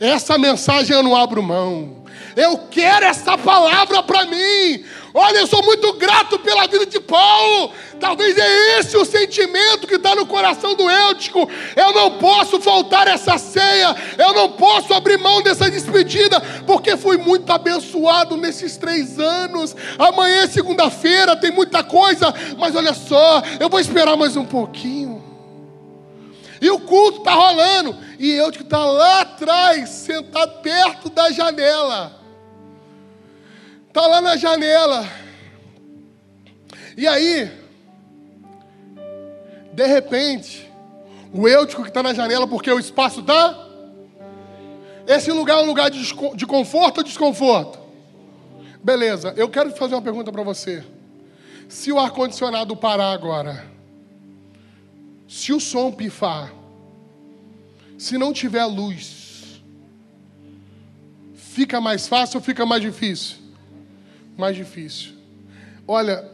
essa 0.00 0.38
mensagem 0.38 0.96
eu 0.96 1.02
não 1.02 1.14
abro 1.14 1.42
mão. 1.42 1.98
Eu 2.36 2.58
quero 2.70 3.04
essa 3.04 3.36
palavra 3.36 4.02
para 4.02 4.24
mim. 4.26 4.84
Olha, 5.14 5.38
eu 5.38 5.46
sou 5.46 5.62
muito 5.62 5.92
grato 5.94 6.38
pela 6.38 6.66
vida 6.66 6.84
de 6.84 7.00
Paulo. 7.00 7.72
Talvez 7.98 8.36
é 8.36 8.78
esse 8.78 8.96
o 8.96 9.04
sentimento 9.04 9.86
que 9.86 9.94
está 9.94 10.14
no 10.14 10.26
coração 10.26 10.74
do 10.74 10.88
Eutico. 10.88 11.48
Eu 11.74 11.92
não 11.92 12.18
posso 12.18 12.60
faltar 12.60 13.08
essa 13.08 13.38
ceia. 13.38 13.96
Eu 14.18 14.34
não 14.34 14.52
posso 14.52 14.92
abrir 14.92 15.18
mão 15.18 15.42
dessa 15.42 15.70
despedida, 15.70 16.40
porque 16.66 16.96
fui 16.96 17.16
muito 17.16 17.50
abençoado 17.50 18.36
nesses 18.36 18.76
três 18.76 19.18
anos. 19.18 19.74
Amanhã 19.98 20.42
é 20.42 20.48
segunda-feira, 20.48 21.36
tem 21.36 21.50
muita 21.50 21.82
coisa, 21.82 22.34
mas 22.58 22.76
olha 22.76 22.92
só, 22.92 23.42
eu 23.58 23.68
vou 23.68 23.80
esperar 23.80 24.16
mais 24.16 24.36
um 24.36 24.44
pouquinho. 24.44 25.28
E 26.60 26.70
o 26.70 26.78
culto 26.80 27.18
está 27.18 27.32
rolando. 27.32 27.96
E 28.18 28.30
eu 28.32 28.50
que 28.50 28.62
está 28.62 28.84
lá 28.84 29.20
atrás, 29.20 29.88
sentado 29.90 30.60
perto 30.60 31.08
da 31.08 31.30
janela. 31.30 32.17
Está 33.88 34.06
lá 34.06 34.20
na 34.20 34.36
janela. 34.36 35.08
E 36.96 37.06
aí, 37.06 37.50
de 39.72 39.86
repente, 39.86 40.70
o 41.32 41.48
Eutico 41.48 41.82
que 41.82 41.88
está 41.88 42.02
na 42.02 42.12
janela, 42.12 42.46
porque 42.46 42.70
o 42.70 42.78
espaço 42.78 43.20
está. 43.20 43.66
Esse 45.06 45.32
lugar 45.32 45.58
é 45.58 45.62
um 45.62 45.66
lugar 45.66 45.90
de, 45.90 46.02
de 46.34 46.46
conforto 46.46 46.98
ou 46.98 47.04
desconforto? 47.04 47.78
Beleza, 48.82 49.32
eu 49.36 49.48
quero 49.48 49.70
fazer 49.72 49.94
uma 49.94 50.02
pergunta 50.02 50.30
para 50.30 50.42
você. 50.42 50.84
Se 51.68 51.90
o 51.90 51.98
ar-condicionado 51.98 52.76
parar 52.76 53.12
agora, 53.12 53.64
se 55.26 55.52
o 55.52 55.60
som 55.60 55.90
pifar, 55.90 56.52
se 57.96 58.18
não 58.18 58.32
tiver 58.32 58.64
luz, 58.64 59.62
fica 61.34 61.80
mais 61.80 62.06
fácil 62.06 62.38
ou 62.38 62.42
fica 62.44 62.66
mais 62.66 62.82
difícil? 62.82 63.47
Mais 64.38 64.54
difícil. 64.54 65.14
Olha, 65.86 66.24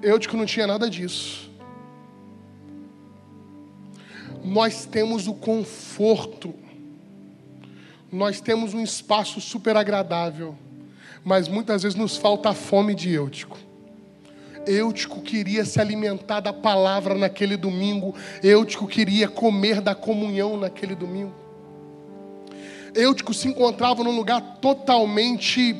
eu 0.00 0.20
que 0.20 0.36
não 0.36 0.46
tinha 0.46 0.68
nada 0.68 0.88
disso. 0.88 1.50
Nós 4.44 4.86
temos 4.86 5.26
o 5.26 5.34
conforto, 5.34 6.54
nós 8.10 8.40
temos 8.40 8.72
um 8.72 8.80
espaço 8.80 9.40
super 9.40 9.76
agradável, 9.76 10.56
mas 11.24 11.48
muitas 11.48 11.82
vezes 11.82 11.98
nos 11.98 12.16
falta 12.16 12.50
a 12.50 12.54
fome 12.54 12.94
de 12.94 13.12
Eutico. 13.12 13.58
Eutico 14.64 15.20
queria 15.20 15.64
se 15.64 15.80
alimentar 15.80 16.40
da 16.40 16.52
palavra 16.52 17.14
naquele 17.16 17.56
domingo, 17.56 18.14
Eutico 18.42 18.86
queria 18.86 19.26
comer 19.26 19.80
da 19.80 19.94
comunhão 19.94 20.56
naquele 20.56 20.94
domingo. 20.94 21.34
Eutico 22.94 23.34
se 23.34 23.48
encontrava 23.48 24.04
num 24.04 24.14
lugar 24.14 24.58
totalmente 24.60 25.74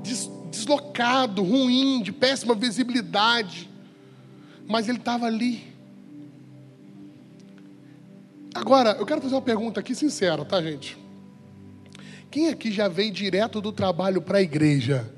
deslocado, 0.00 1.42
ruim, 1.42 2.02
de 2.02 2.12
péssima 2.12 2.54
visibilidade. 2.54 3.68
Mas 4.66 4.88
ele 4.88 4.98
estava 4.98 5.26
ali. 5.26 5.70
Agora, 8.54 8.96
eu 8.98 9.06
quero 9.06 9.20
fazer 9.20 9.34
uma 9.34 9.42
pergunta 9.42 9.80
aqui 9.80 9.94
sincera, 9.94 10.44
tá, 10.44 10.60
gente? 10.60 10.98
Quem 12.30 12.48
aqui 12.48 12.70
já 12.70 12.88
veio 12.88 13.12
direto 13.12 13.60
do 13.60 13.72
trabalho 13.72 14.22
para 14.22 14.38
a 14.38 14.42
igreja? 14.42 15.12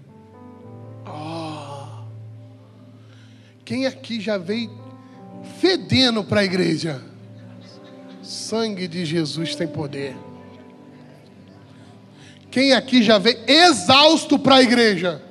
Oh. 1.07 2.05
Quem 3.65 3.87
aqui 3.87 4.21
já 4.21 4.39
veio 4.39 4.71
fedendo 5.61 6.25
para 6.25 6.41
a 6.41 6.45
igreja? 6.45 7.03
Sangue 8.23 8.87
de 8.87 9.05
Jesus 9.05 9.55
tem 9.55 9.67
poder. 9.67 10.15
Quem 12.53 12.75
aqui 12.75 13.03
já 13.03 13.17
veio 13.17 13.39
exausto 13.47 14.39
para 14.39 14.57
a 14.57 14.63
igreja? 14.63 15.23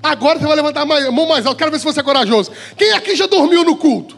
Agora 0.00 0.38
você 0.38 0.46
vai 0.46 0.54
levantar 0.54 0.82
a 0.82 1.10
mão 1.10 1.26
mais 1.26 1.44
alto. 1.44 1.58
Quero 1.58 1.72
ver 1.72 1.80
se 1.80 1.84
você 1.84 1.98
é 1.98 2.02
corajoso. 2.04 2.52
Quem 2.76 2.92
aqui 2.92 3.16
já 3.16 3.26
dormiu 3.26 3.64
no 3.64 3.76
culto? 3.76 4.16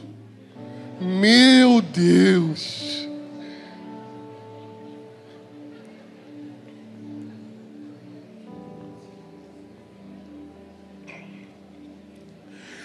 Meu 1.00 1.81
Deus. 1.81 3.09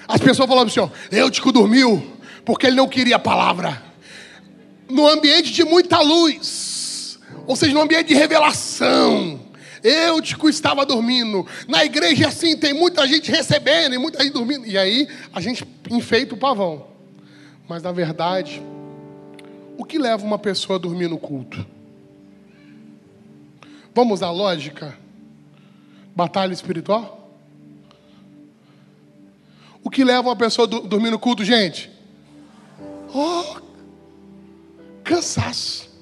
As 0.07 0.21
pessoas 0.21 0.47
falavam 0.47 0.67
assim: 0.67 0.79
ó, 0.79 0.87
Eutico 1.11 1.51
dormiu 1.51 2.01
porque 2.45 2.67
ele 2.67 2.77
não 2.77 2.87
queria 2.87 3.17
a 3.17 3.19
palavra. 3.19 3.83
No 4.89 5.05
ambiente 5.05 5.51
de 5.51 5.65
muita 5.65 5.99
luz 5.99 6.74
ou 7.47 7.55
seja, 7.55 7.73
no 7.73 7.81
ambiente 7.81 8.07
de 8.07 8.13
revelação. 8.13 9.39
Eutico 9.83 10.49
estava 10.49 10.85
dormindo. 10.85 11.45
Na 11.67 11.85
igreja, 11.85 12.27
assim, 12.27 12.57
tem 12.57 12.73
muita 12.73 13.07
gente 13.07 13.29
recebendo 13.29 13.93
e 13.93 13.97
muita 13.97 14.23
gente 14.23 14.33
dormindo. 14.33 14.65
E 14.65 14.77
aí, 14.77 15.07
a 15.31 15.39
gente 15.39 15.65
enfeita 15.91 16.33
o 16.33 16.37
pavão. 16.37 16.87
Mas, 17.69 17.83
na 17.83 17.91
verdade, 17.91 18.61
o 19.77 19.85
que 19.85 19.99
leva 19.99 20.25
uma 20.25 20.39
pessoa 20.39 20.77
a 20.77 20.81
dormir 20.81 21.07
no 21.07 21.17
culto? 21.17 21.65
Vamos 23.93 24.23
à 24.23 24.31
lógica? 24.31 24.97
Batalha 26.15 26.53
espiritual? 26.53 27.31
O 29.83 29.89
que 29.89 30.03
leva 30.03 30.27
uma 30.27 30.35
pessoa 30.35 30.67
a 30.67 30.87
dormir 30.87 31.11
no 31.11 31.19
culto, 31.19 31.43
gente? 31.43 31.91
Oh, 33.13 33.61
cansaço. 35.03 35.94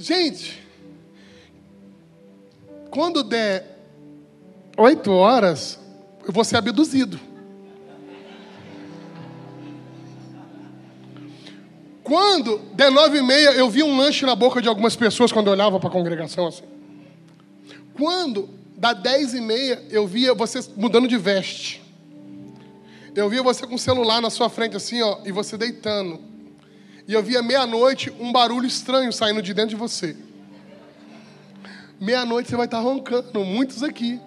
Gente, 0.00 0.58
quando 2.90 3.22
der 3.22 3.78
oito 4.78 5.12
horas, 5.12 5.78
eu 6.26 6.32
vou 6.32 6.42
ser 6.42 6.56
abduzido. 6.56 7.20
Quando 12.02 12.60
der 12.72 12.90
nove 12.90 13.18
e 13.18 13.22
meia, 13.22 13.50
eu 13.50 13.68
vi 13.68 13.82
um 13.82 13.94
lanche 13.94 14.24
na 14.24 14.34
boca 14.34 14.62
de 14.62 14.68
algumas 14.68 14.96
pessoas 14.96 15.30
quando 15.30 15.48
eu 15.48 15.52
olhava 15.52 15.78
para 15.78 15.90
a 15.90 15.92
congregação 15.92 16.46
assim. 16.46 16.64
Quando 17.92 18.48
dá 18.78 18.94
dez 18.94 19.34
e 19.34 19.40
meia, 19.42 19.84
eu 19.90 20.06
via 20.06 20.32
você 20.32 20.60
mudando 20.76 21.06
de 21.06 21.18
veste. 21.18 21.82
Eu 23.14 23.28
via 23.28 23.42
você 23.42 23.66
com 23.66 23.74
o 23.74 23.78
celular 23.78 24.22
na 24.22 24.30
sua 24.30 24.48
frente 24.48 24.74
assim, 24.74 25.02
ó, 25.02 25.18
e 25.26 25.30
você 25.30 25.58
deitando. 25.58 26.29
E 27.10 27.12
eu 27.12 27.24
via 27.24 27.42
meia-noite 27.42 28.08
um 28.20 28.30
barulho 28.30 28.68
estranho 28.68 29.12
saindo 29.12 29.42
de 29.42 29.52
dentro 29.52 29.70
de 29.70 29.74
você. 29.74 30.16
Meia-noite 32.00 32.48
você 32.48 32.54
vai 32.54 32.66
estar 32.66 32.78
roncando, 32.78 33.44
muitos 33.44 33.82
aqui. 33.82 34.20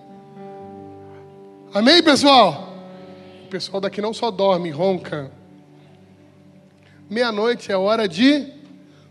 Amém, 1.73 2.03
pessoal? 2.03 2.75
O 3.45 3.47
pessoal 3.47 3.79
daqui 3.79 4.01
não 4.01 4.13
só 4.13 4.29
dorme, 4.29 4.69
ronca. 4.69 5.31
Meia-noite 7.09 7.71
é 7.71 7.77
hora 7.77 8.05
de 8.05 8.51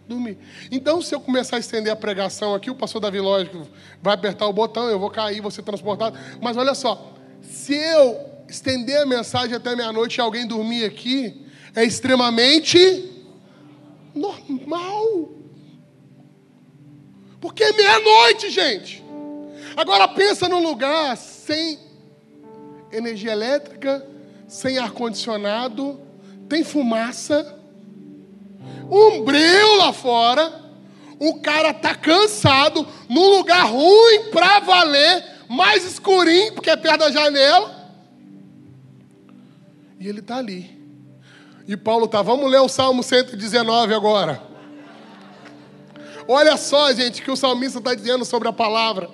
dormir. 0.07 0.37
Então, 0.71 1.01
se 1.01 1.15
eu 1.15 1.21
começar 1.23 1.57
a 1.57 1.61
estender 1.61 1.91
a 1.91 1.97
pregação 1.97 2.55
aqui, 2.55 2.71
o 2.71 2.75
pastor 2.75 3.01
Davi, 3.01 3.21
lógico, 3.21 3.67
vai 4.03 4.13
apertar 4.13 4.47
o 4.49 4.53
botão, 4.53 4.91
eu 4.91 4.99
vou 4.99 5.09
cair, 5.09 5.41
vou 5.41 5.51
ser 5.51 5.63
transportado. 5.63 6.19
Mas 6.43 6.59
olha 6.59 6.75
só, 6.75 7.11
se 7.41 7.75
eu 7.75 8.21
estender 8.47 9.01
a 9.01 9.07
mensagem 9.07 9.57
até 9.57 9.75
meia-noite 9.75 10.19
e 10.19 10.21
alguém 10.21 10.47
dormir 10.47 10.85
aqui, 10.85 11.47
é 11.75 11.83
extremamente 11.83 13.12
normal. 14.15 15.31
Porque 17.41 17.65
é 17.65 17.73
meia-noite, 17.73 18.51
gente. 18.51 19.03
Agora 19.77 20.07
pensa 20.09 20.49
num 20.49 20.63
lugar 20.63 21.17
sem 21.17 21.79
energia 22.93 23.33
elétrica, 23.33 24.07
sem 24.47 24.79
ar-condicionado, 24.79 25.99
tem 26.49 26.63
fumaça, 26.63 27.59
um 28.91 29.25
breu 29.25 29.77
lá 29.77 29.93
fora, 29.93 30.61
o 31.19 31.41
cara 31.41 31.73
tá 31.73 31.95
cansado, 31.95 32.87
num 33.09 33.39
lugar 33.39 33.65
ruim 33.65 34.31
pra 34.31 34.61
valer, 34.61 35.25
mais 35.49 35.85
escurinho, 35.85 36.53
porque 36.53 36.69
é 36.69 36.77
perto 36.77 37.01
da 37.01 37.11
janela. 37.11 37.91
E 39.99 40.09
ele 40.09 40.21
tá 40.21 40.37
ali. 40.37 40.82
E 41.67 41.77
Paulo 41.77 42.09
tá, 42.09 42.23
vamos 42.23 42.51
ler 42.51 42.61
o 42.61 42.69
Salmo 42.69 43.03
119 43.03 43.95
agora. 43.95 44.43
Olha 46.27 46.57
só, 46.57 46.93
gente, 46.93 47.23
que 47.23 47.31
o 47.31 47.37
salmista 47.37 47.79
está 47.79 47.95
dizendo 47.95 48.25
sobre 48.25 48.49
a 48.49 48.53
palavra. 48.53 49.11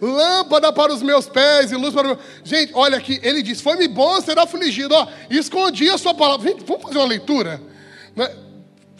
Lâmpada 0.00 0.72
para 0.72 0.92
os 0.92 1.02
meus 1.02 1.28
pés 1.28 1.72
e 1.72 1.76
luz 1.76 1.92
para 1.92 2.06
o 2.06 2.10
meu. 2.10 2.18
Gente, 2.42 2.72
olha 2.74 2.96
aqui, 2.96 3.20
ele 3.22 3.42
diz: 3.42 3.60
Foi-me 3.60 3.86
bom 3.86 4.20
ser 4.20 4.38
afligido, 4.38 4.94
ó, 4.94 5.06
escondi 5.28 5.90
a 5.90 5.98
sua 5.98 6.14
palavra. 6.14 6.48
Gente, 6.48 6.64
vamos 6.64 6.82
fazer 6.82 6.98
uma 6.98 7.06
leitura? 7.06 7.60
Né? 8.16 8.30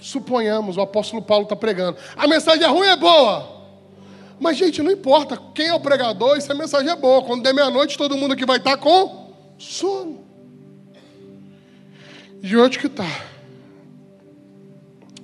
Suponhamos, 0.01 0.77
o 0.77 0.81
apóstolo 0.81 1.23
Paulo 1.23 1.45
está 1.45 1.57
pregando. 1.57 1.97
A 2.17 2.27
mensagem 2.27 2.65
é 2.65 2.69
ruim 2.69 2.87
é 2.87 2.97
boa? 2.97 3.61
Mas, 4.39 4.57
gente, 4.57 4.83
não 4.83 4.91
importa 4.91 5.39
quem 5.55 5.69
é 5.69 5.75
o 5.75 5.81
pregador, 5.81 6.41
se 6.41 6.51
a 6.51 6.55
mensagem 6.55 6.91
é 6.91 6.97
boa. 6.97 7.23
Quando 7.23 7.43
der 7.43 7.53
meia-noite, 7.53 7.97
todo 7.97 8.17
mundo 8.17 8.33
aqui 8.33 8.47
vai 8.47 8.57
estar 8.57 8.73
tá 8.73 8.77
com 8.79 9.35
sono. 9.59 10.30
E 12.43 12.57
onde 12.57 12.79
que 12.79 12.87
está? 12.87 13.07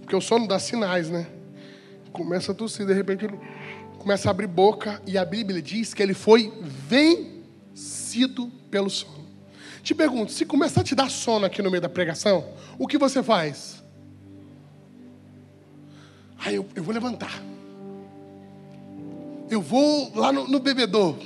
Porque 0.01 0.15
o 0.15 0.21
sono 0.21 0.47
dá 0.47 0.59
sinais, 0.59 1.09
né? 1.09 1.27
Começa 2.13 2.53
a 2.53 2.55
tossir, 2.55 2.87
de 2.87 2.93
repente 2.93 3.25
ele 3.25 3.39
começa 3.99 4.29
a 4.29 4.31
abrir 4.31 4.47
boca, 4.47 5.03
e 5.07 5.19
a 5.19 5.25
Bíblia 5.25 5.61
diz 5.61 5.93
que 5.93 6.03
ele 6.03 6.15
foi 6.15 6.53
vencido 6.63 8.49
pelo 8.71 8.89
sono. 8.89 9.27
Te 9.83 9.95
pergunto, 9.95 10.31
se 10.33 10.45
começar 10.45 10.83
a 10.83 10.85
te 10.85 10.95
dar 10.95 11.11
sono 11.11 11.47
aqui 11.47 11.63
no 11.63 11.71
meio 11.71 11.81
da 11.81 11.89
pregação, 11.89 12.49
o 12.79 12.87
que 12.87 12.99
você 12.99 13.23
faz? 13.23 13.83
Aí 16.39 16.55
eu, 16.55 16.67
eu 16.75 16.83
vou 16.83 16.95
levantar. 16.95 17.43
Eu 19.51 19.61
vou 19.61 20.13
lá 20.15 20.33
no, 20.33 20.47
no 20.47 20.61
bebedor. 20.61 21.17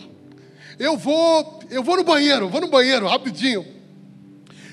Eu 0.78 0.96
vou, 0.96 1.60
eu 1.68 1.82
vou 1.82 1.96
no 1.96 2.04
banheiro, 2.04 2.48
vou 2.48 2.60
no 2.60 2.68
banheiro, 2.68 3.06
rapidinho. 3.06 3.79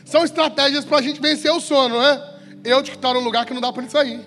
São 0.07 0.23
estratégias 0.23 0.85
para 0.85 0.99
a 0.99 1.01
gente 1.01 1.19
vencer 1.19 1.51
o 1.51 1.59
sono, 1.59 1.99
né? 1.99 2.23
Eu 2.63 2.81
de 2.81 2.91
que 2.91 2.97
está 2.97 3.13
num 3.13 3.19
lugar 3.19 3.45
que 3.45 3.53
não 3.53 3.59
dá 3.59 3.73
para 3.73 3.83
ele 3.83 3.91
sair. 3.91 4.21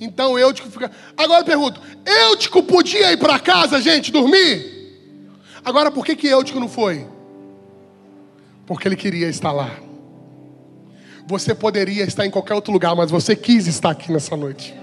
Então 0.00 0.38
Eutico 0.38 0.70
fica. 0.70 0.90
Agora 1.14 1.42
eu 1.42 1.44
pergunto: 1.44 1.80
Eutico 2.04 2.62
podia 2.62 3.12
ir 3.12 3.18
para 3.18 3.38
casa, 3.38 3.78
gente, 3.78 4.10
dormir? 4.10 4.72
Agora 5.62 5.90
por 5.90 6.04
que, 6.04 6.16
que 6.16 6.26
Eutico 6.28 6.58
não 6.58 6.68
foi? 6.68 7.06
Porque 8.66 8.88
ele 8.88 8.96
queria 8.96 9.28
estar 9.28 9.52
lá. 9.52 9.70
Você 11.26 11.54
poderia 11.54 12.04
estar 12.04 12.24
em 12.24 12.30
qualquer 12.30 12.54
outro 12.54 12.72
lugar, 12.72 12.96
mas 12.96 13.10
você 13.10 13.36
quis 13.36 13.66
estar 13.66 13.90
aqui 13.90 14.10
nessa 14.10 14.34
noite. 14.34 14.74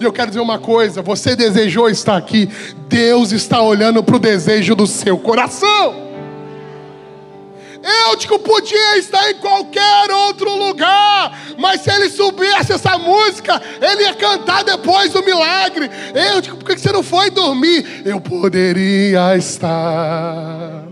E 0.00 0.04
eu 0.04 0.12
quero 0.12 0.30
dizer 0.30 0.40
uma 0.40 0.58
coisa: 0.58 1.00
você 1.00 1.36
desejou 1.36 1.88
estar 1.88 2.16
aqui, 2.16 2.48
Deus 2.88 3.30
está 3.30 3.62
olhando 3.62 4.02
para 4.02 4.16
o 4.16 4.18
desejo 4.18 4.74
do 4.74 4.86
seu 4.86 5.16
coração. 5.16 6.09
Eutico 7.82 8.38
podia 8.38 8.98
estar 8.98 9.30
em 9.30 9.34
qualquer 9.34 10.10
outro 10.10 10.54
lugar, 10.56 11.54
mas 11.58 11.80
se 11.80 11.90
ele 11.90 12.10
subisse 12.10 12.72
essa 12.72 12.98
música, 12.98 13.60
ele 13.80 14.02
ia 14.02 14.14
cantar 14.14 14.64
depois 14.64 15.12
do 15.12 15.22
milagre. 15.22 15.90
Eutico, 16.32 16.56
por 16.56 16.64
que 16.66 16.78
você 16.78 16.92
não 16.92 17.02
foi 17.02 17.30
dormir? 17.30 18.02
Eu 18.04 18.20
poderia 18.20 19.36
estar 19.36 20.84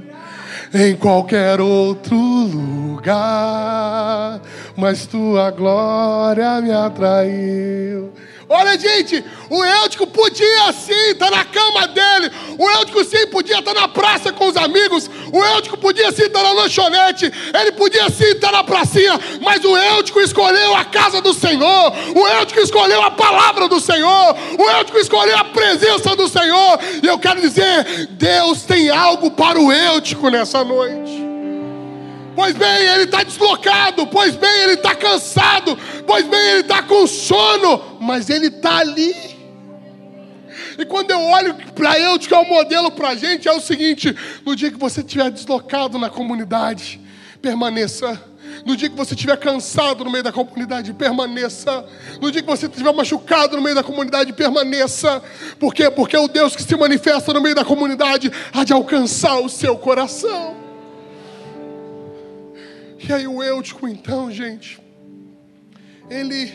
em 0.72 0.96
qualquer 0.96 1.60
outro 1.60 2.16
lugar, 2.16 3.18
mas 4.76 5.06
tua 5.06 5.50
glória 5.50 6.60
me 6.60 6.72
atraiu. 6.72 8.12
Olha, 8.50 8.78
gente, 8.78 9.22
o 9.50 9.62
Eutico 9.62 10.06
podia 10.06 10.72
sim 10.72 11.10
estar 11.10 11.30
na 11.30 11.44
cama 11.44 11.86
dele, 11.88 12.32
o 12.56 12.70
Eutico 12.70 13.04
sim 13.04 13.26
podia 13.26 13.58
estar 13.58 13.74
na 13.74 13.86
praça 13.86 14.32
com 14.32 14.48
os 14.48 14.56
amigos, 14.56 15.10
o 15.30 15.44
Eutico 15.44 15.76
podia 15.76 16.10
sim 16.12 16.22
estar 16.22 16.42
na 16.42 16.52
lanchonete, 16.52 17.30
ele 17.60 17.72
podia 17.72 18.08
sim 18.08 18.24
estar 18.24 18.50
na 18.50 18.64
pracinha, 18.64 19.20
mas 19.42 19.62
o 19.62 19.76
Eutico 19.76 20.18
escolheu 20.20 20.74
a 20.74 20.82
casa 20.86 21.20
do 21.20 21.34
Senhor, 21.34 21.92
o 22.16 22.26
Eutico 22.26 22.60
escolheu 22.60 23.02
a 23.02 23.10
palavra 23.10 23.68
do 23.68 23.78
Senhor, 23.78 24.36
o 24.58 24.70
Eutico 24.78 24.98
escolheu 24.98 25.36
a 25.36 25.44
presença 25.44 26.16
do 26.16 26.26
Senhor, 26.26 26.78
e 27.02 27.06
eu 27.06 27.18
quero 27.18 27.42
dizer: 27.42 28.06
Deus 28.12 28.62
tem 28.62 28.88
algo 28.88 29.30
para 29.30 29.60
o 29.60 29.70
Eutico 29.70 30.30
nessa 30.30 30.64
noite. 30.64 31.27
Pois 32.38 32.56
bem, 32.56 32.86
ele 32.86 33.02
está 33.02 33.24
deslocado. 33.24 34.06
Pois 34.06 34.36
bem, 34.36 34.62
ele 34.62 34.74
está 34.74 34.94
cansado. 34.94 35.76
Pois 36.06 36.24
bem, 36.24 36.40
ele 36.50 36.60
está 36.60 36.80
com 36.84 37.04
sono. 37.04 37.98
Mas 38.00 38.30
ele 38.30 38.46
está 38.46 38.78
ali. 38.78 39.12
E 40.78 40.84
quando 40.84 41.10
eu 41.10 41.20
olho 41.20 41.56
para 41.74 41.98
eu, 41.98 42.16
que 42.16 42.32
é 42.32 42.38
o 42.38 42.48
modelo 42.48 42.92
para 42.92 43.08
a 43.08 43.16
gente, 43.16 43.48
é 43.48 43.52
o 43.52 43.60
seguinte: 43.60 44.14
no 44.46 44.54
dia 44.54 44.70
que 44.70 44.78
você 44.78 45.00
estiver 45.00 45.32
deslocado 45.32 45.98
na 45.98 46.08
comunidade, 46.08 47.00
permaneça. 47.42 48.22
No 48.64 48.76
dia 48.76 48.88
que 48.88 48.96
você 48.96 49.14
estiver 49.14 49.36
cansado 49.36 50.04
no 50.04 50.10
meio 50.10 50.22
da 50.22 50.30
comunidade, 50.30 50.92
permaneça. 50.92 51.84
No 52.20 52.30
dia 52.30 52.40
que 52.40 52.46
você 52.46 52.66
estiver 52.66 52.94
machucado 52.94 53.56
no 53.56 53.62
meio 53.64 53.74
da 53.74 53.82
comunidade, 53.82 54.32
permaneça. 54.32 55.20
Por 55.58 55.74
quê? 55.74 55.90
Porque 55.90 56.16
o 56.16 56.28
Deus 56.28 56.54
que 56.54 56.62
se 56.62 56.76
manifesta 56.76 57.32
no 57.32 57.40
meio 57.40 57.56
da 57.56 57.64
comunidade 57.64 58.30
há 58.54 58.62
de 58.62 58.72
alcançar 58.72 59.40
o 59.40 59.48
seu 59.48 59.76
coração. 59.76 60.57
E 62.98 63.12
aí 63.12 63.26
o 63.28 63.42
Eutico, 63.42 63.86
então, 63.86 64.30
gente, 64.30 64.80
ele, 66.10 66.52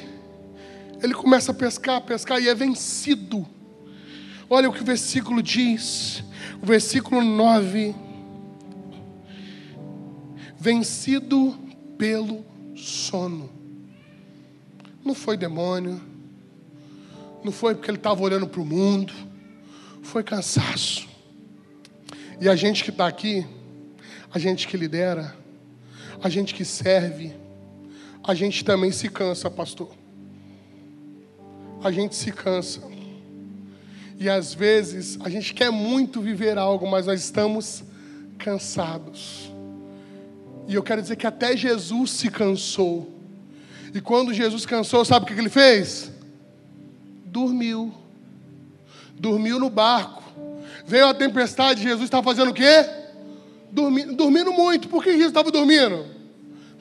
ele 1.01 1.13
começa 1.13 1.51
a 1.51 1.55
pescar, 1.55 2.01
pescar 2.01 2.41
e 2.41 2.49
é 2.49 2.53
vencido. 2.53 3.47
Olha 4.49 4.69
o 4.69 4.73
que 4.73 4.81
o 4.81 4.85
versículo 4.85 5.41
diz, 5.41 6.21
o 6.61 6.65
versículo 6.65 7.23
9: 7.23 7.95
vencido 10.59 11.57
pelo 11.97 12.45
sono. 12.75 13.49
Não 15.03 15.15
foi 15.15 15.37
demônio, 15.37 16.01
não 17.43 17.51
foi 17.51 17.73
porque 17.73 17.89
ele 17.89 17.97
estava 17.97 18.21
olhando 18.21 18.47
para 18.47 18.61
o 18.61 18.65
mundo, 18.65 19.13
foi 20.01 20.23
cansaço. 20.23 21.07
E 22.39 22.49
a 22.49 22.55
gente 22.55 22.83
que 22.83 22.89
está 22.89 23.07
aqui, 23.07 23.45
a 24.31 24.37
gente 24.37 24.67
que 24.67 24.75
lidera, 24.75 25.42
a 26.23 26.29
gente 26.29 26.53
que 26.53 26.63
serve, 26.63 27.33
a 28.23 28.33
gente 28.33 28.63
também 28.63 28.93
se 28.93 29.09
cansa, 29.09 29.51
pastor. 29.51 29.89
A 31.83 31.91
gente 31.91 32.15
se 32.15 32.31
cansa. 32.31 32.79
E 34.17 34.29
às 34.29 34.53
vezes 34.53 35.19
a 35.21 35.29
gente 35.29 35.53
quer 35.53 35.69
muito 35.69 36.21
viver 36.21 36.57
algo, 36.57 36.89
mas 36.89 37.07
nós 37.07 37.21
estamos 37.21 37.83
cansados. 38.37 39.51
E 40.65 40.75
eu 40.75 40.81
quero 40.81 41.01
dizer 41.01 41.17
que 41.17 41.27
até 41.27 41.57
Jesus 41.57 42.11
se 42.11 42.29
cansou. 42.29 43.11
E 43.93 43.99
quando 43.99 44.33
Jesus 44.33 44.65
cansou, 44.65 45.03
sabe 45.03 45.25
o 45.25 45.27
que 45.27 45.33
ele 45.33 45.49
fez? 45.49 46.09
Dormiu. 47.25 47.93
Dormiu 49.19 49.59
no 49.59 49.69
barco. 49.69 50.23
Veio 50.87 51.07
a 51.07 51.13
tempestade, 51.13 51.83
Jesus 51.83 52.05
estava 52.05 52.23
fazendo 52.23 52.51
o 52.51 52.53
quê? 52.53 52.85
Dormindo, 53.69 54.15
dormindo 54.15 54.53
muito. 54.53 54.87
Por 54.87 55.03
que 55.03 55.11
Jesus 55.11 55.27
estava 55.27 55.51
dormindo? 55.51 56.12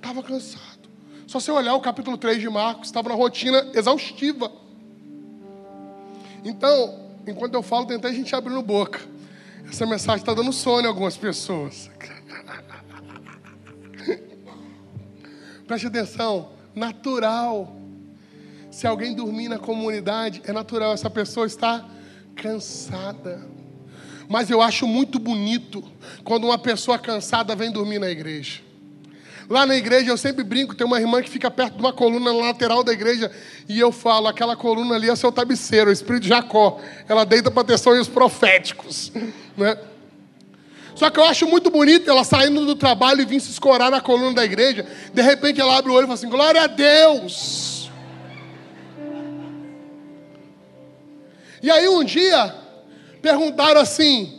Estava 0.03 0.21
cansado. 0.21 0.91
Só 1.29 1.39
se 1.39 1.49
olhar 1.53 1.77
o 1.77 1.81
capítulo 1.81 2.19
3 2.19 2.41
de 2.41 2.51
Marcos, 2.51 2.89
estava 2.89 3.09
na 3.09 3.15
rotina 3.15 3.71
exaustiva. 3.73 4.51
Então, 6.45 7.15
enquanto 7.25 7.55
eu 7.55 7.63
falo, 7.63 7.87
tem 7.87 7.99
até 7.99 8.13
gente 8.13 8.35
abrindo 8.35 8.61
boca. 8.63 9.01
Essa 9.69 9.87
mensagem 9.87 10.21
está 10.21 10.35
dando 10.35 10.53
sono 10.53 10.83
em 10.83 10.89
algumas 10.89 11.17
pessoas. 11.17 11.89
Preste 15.69 15.87
atenção, 15.87 16.51
natural. 16.75 17.77
Se 18.73 18.89
alguém 18.89 19.15
dormir 19.15 19.49
na 19.49 19.59
comunidade, 19.61 20.43
é 20.45 20.53
natural 20.53 20.93
essa 20.95 21.09
pessoa 21.09 21.47
estar 21.47 21.89
cansada. 22.35 23.47
Mas 24.29 24.51
eu 24.51 24.61
acho 24.61 24.85
muito 24.85 25.21
bonito 25.21 25.85
quando 26.25 26.45
uma 26.45 26.59
pessoa 26.59 26.99
cansada 26.99 27.55
vem 27.55 27.71
dormir 27.71 28.01
na 28.01 28.11
igreja. 28.11 28.72
Lá 29.53 29.67
na 29.67 29.77
igreja 29.77 30.11
eu 30.11 30.17
sempre 30.17 30.43
brinco, 30.43 30.75
tem 30.75 30.87
uma 30.87 30.99
irmã 30.99 31.21
que 31.21 31.29
fica 31.29 31.51
perto 31.51 31.75
de 31.75 31.81
uma 31.81 31.93
coluna 31.93 32.33
na 32.33 32.39
lateral 32.39 32.83
da 32.83 32.91
igreja 32.91 33.31
e 33.69 33.79
eu 33.79 33.93
falo, 33.93 34.27
aquela 34.27 34.57
coluna 34.57 34.95
ali 34.95 35.11
é 35.11 35.15
seu 35.15 35.31
tabiceiro, 35.31 35.91
o 35.91 35.93
espírito 35.93 36.23
de 36.23 36.31
Jacó. 36.31 36.81
Ela 37.07 37.27
deita 37.27 37.51
para 37.51 37.63
ter 37.63 37.79
sonhos 37.79 38.09
proféticos, 38.09 39.13
né? 39.55 39.77
Só 40.95 41.11
que 41.11 41.21
eu 41.21 41.25
acho 41.25 41.47
muito 41.47 41.71
bonito 41.71 42.11
ela 42.11 42.25
saindo 42.25 42.65
do 42.65 42.75
trabalho 42.75 43.21
e 43.21 43.27
vir 43.27 43.41
se 43.41 43.51
escorar 43.51 43.91
na 43.91 44.01
coluna 44.01 44.33
da 44.33 44.43
igreja. 44.43 44.87
De 45.13 45.21
repente 45.21 45.61
ela 45.61 45.77
abre 45.77 45.93
o 45.93 45.95
olho 45.95 46.05
e 46.05 46.07
fala 46.07 46.15
assim: 46.15 46.31
Glória 46.31 46.63
a 46.63 46.67
Deus! 46.67 47.91
E 51.63 51.71
aí 51.71 51.87
um 51.91 52.03
dia 52.03 52.55
perguntaram 53.21 53.83
assim: 53.83 54.33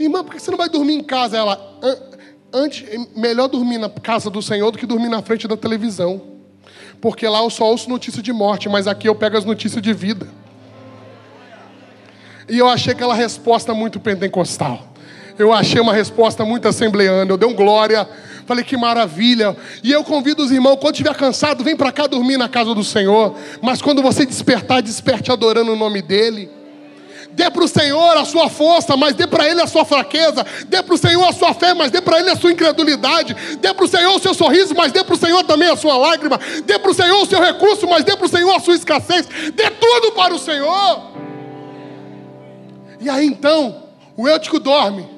Irmã, 0.00 0.24
por 0.24 0.34
que 0.34 0.40
você 0.40 0.50
não 0.50 0.58
vai 0.58 0.68
dormir 0.68 0.94
em 0.94 1.04
casa? 1.04 1.36
Ela, 1.36 1.78
antes, 2.52 2.84
melhor 3.16 3.48
dormir 3.48 3.78
na 3.78 3.88
casa 3.88 4.28
do 4.30 4.42
Senhor 4.42 4.70
do 4.70 4.78
que 4.78 4.86
dormir 4.86 5.08
na 5.08 5.22
frente 5.22 5.48
da 5.48 5.56
televisão. 5.56 6.20
Porque 7.00 7.26
lá 7.26 7.40
eu 7.40 7.50
só 7.50 7.64
ouço 7.64 7.88
notícia 7.88 8.22
de 8.22 8.32
morte, 8.32 8.68
mas 8.68 8.86
aqui 8.86 9.08
eu 9.08 9.14
pego 9.14 9.36
as 9.36 9.44
notícias 9.44 9.82
de 9.82 9.92
vida. 9.92 10.28
E 12.48 12.58
eu 12.58 12.68
achei 12.68 12.92
aquela 12.92 13.14
resposta 13.14 13.74
muito 13.74 13.98
pentecostal. 13.98 14.92
Eu 15.38 15.52
achei 15.52 15.80
uma 15.80 15.92
resposta 15.92 16.44
muito 16.44 16.68
assembleana. 16.68 17.30
Eu 17.30 17.36
dei 17.36 17.48
um 17.48 17.54
glória. 17.54 18.08
Falei 18.46 18.64
que 18.64 18.76
maravilha. 18.76 19.56
E 19.82 19.90
eu 19.90 20.04
convido 20.04 20.42
os 20.42 20.50
irmãos, 20.50 20.76
quando 20.76 20.94
estiver 20.94 21.14
cansado, 21.14 21.64
vem 21.64 21.76
para 21.76 21.90
cá 21.90 22.06
dormir 22.06 22.36
na 22.36 22.48
casa 22.48 22.74
do 22.74 22.84
Senhor. 22.84 23.34
Mas 23.60 23.80
quando 23.80 24.02
você 24.02 24.26
despertar, 24.26 24.82
desperte 24.82 25.32
adorando 25.32 25.72
o 25.72 25.76
nome 25.76 26.02
dEle. 26.02 26.50
Dê 27.32 27.50
para 27.50 27.64
o 27.64 27.68
Senhor 27.68 28.16
a 28.16 28.24
sua 28.24 28.50
força, 28.50 28.96
mas 28.96 29.14
dê 29.14 29.26
para 29.26 29.48
Ele 29.48 29.60
a 29.60 29.66
sua 29.66 29.84
fraqueza. 29.84 30.44
Dê 30.68 30.82
para 30.82 30.94
o 30.94 30.98
Senhor 30.98 31.24
a 31.26 31.32
sua 31.32 31.54
fé, 31.54 31.72
mas 31.72 31.90
dê 31.90 32.00
para 32.00 32.18
Ele 32.18 32.30
a 32.30 32.36
sua 32.36 32.52
incredulidade. 32.52 33.34
Dê 33.60 33.72
para 33.72 33.84
o 33.84 33.88
Senhor 33.88 34.14
o 34.14 34.18
seu 34.18 34.34
sorriso, 34.34 34.74
mas 34.74 34.92
dê 34.92 35.02
para 35.02 35.14
o 35.14 35.18
Senhor 35.18 35.42
também 35.44 35.68
a 35.68 35.76
sua 35.76 35.96
lágrima. 35.96 36.38
Dê 36.64 36.78
para 36.78 36.90
o 36.90 36.94
Senhor 36.94 37.22
o 37.22 37.26
seu 37.26 37.40
recurso, 37.40 37.86
mas 37.86 38.04
dê 38.04 38.16
para 38.16 38.26
o 38.26 38.28
Senhor 38.28 38.54
a 38.54 38.60
sua 38.60 38.74
escassez. 38.74 39.26
Dê 39.54 39.70
tudo 39.70 40.12
para 40.12 40.34
o 40.34 40.38
Senhor. 40.38 41.12
E 43.00 43.08
aí 43.08 43.26
então, 43.26 43.84
o 44.16 44.28
Eutico 44.28 44.60
dorme. 44.60 45.08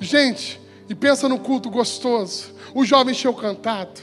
Gente, 0.00 0.60
e 0.88 0.94
pensa 0.94 1.28
no 1.28 1.38
culto 1.38 1.70
gostoso. 1.70 2.54
O 2.74 2.84
jovem 2.84 3.12
encheu 3.12 3.32
cantado. 3.32 4.00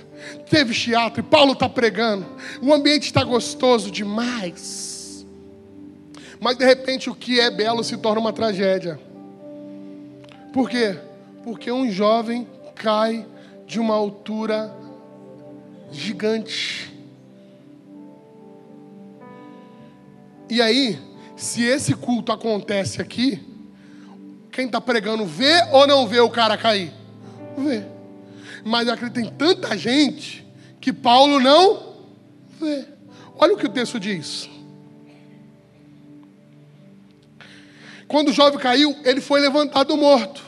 Teve 0.50 0.74
teatro 0.74 1.20
e 1.20 1.24
Paulo 1.24 1.54
está 1.54 1.68
pregando. 1.68 2.26
O 2.62 2.74
ambiente 2.74 3.04
está 3.04 3.24
gostoso 3.24 3.92
demais. 3.92 4.93
Mas 6.44 6.58
de 6.58 6.66
repente 6.66 7.10
o 7.10 7.16
que 7.16 7.40
é 7.40 7.50
belo 7.50 7.82
se 7.86 7.96
torna 7.96 8.20
uma 8.20 8.34
tragédia. 8.34 9.00
Por 10.52 10.70
quê? 10.70 11.00
Porque 11.42 11.72
um 11.72 11.90
jovem 11.90 12.46
cai 12.76 13.26
de 13.66 13.80
uma 13.80 13.94
altura 13.94 14.76
gigante. 15.90 16.94
E 20.50 20.62
aí, 20.62 21.00
se 21.38 21.64
esse 21.64 21.94
culto 21.94 22.34
acontece 22.34 23.02
aqui, 23.02 23.42
quem 24.52 24.66
está 24.66 24.82
pregando 24.82 25.26
vê 25.26 25.64
ou 25.72 25.88
não 25.88 26.06
vê 26.06 26.20
o 26.20 26.30
cara 26.30 26.58
cair? 26.58 26.92
Vê. 27.58 27.86
Mas 28.66 28.90
aqui 28.90 29.10
tem 29.10 29.30
tanta 29.30 29.78
gente 29.78 30.46
que 30.82 30.92
Paulo 30.92 31.40
não 31.40 31.94
vê. 32.60 32.84
Olha 33.38 33.54
o 33.54 33.58
que 33.58 33.66
o 33.66 33.72
texto 33.72 33.98
diz. 33.98 34.52
Quando 38.14 38.28
o 38.28 38.32
jovem 38.32 38.60
caiu, 38.60 38.96
ele 39.04 39.20
foi 39.20 39.40
levantado 39.40 39.98
morto. 39.98 40.44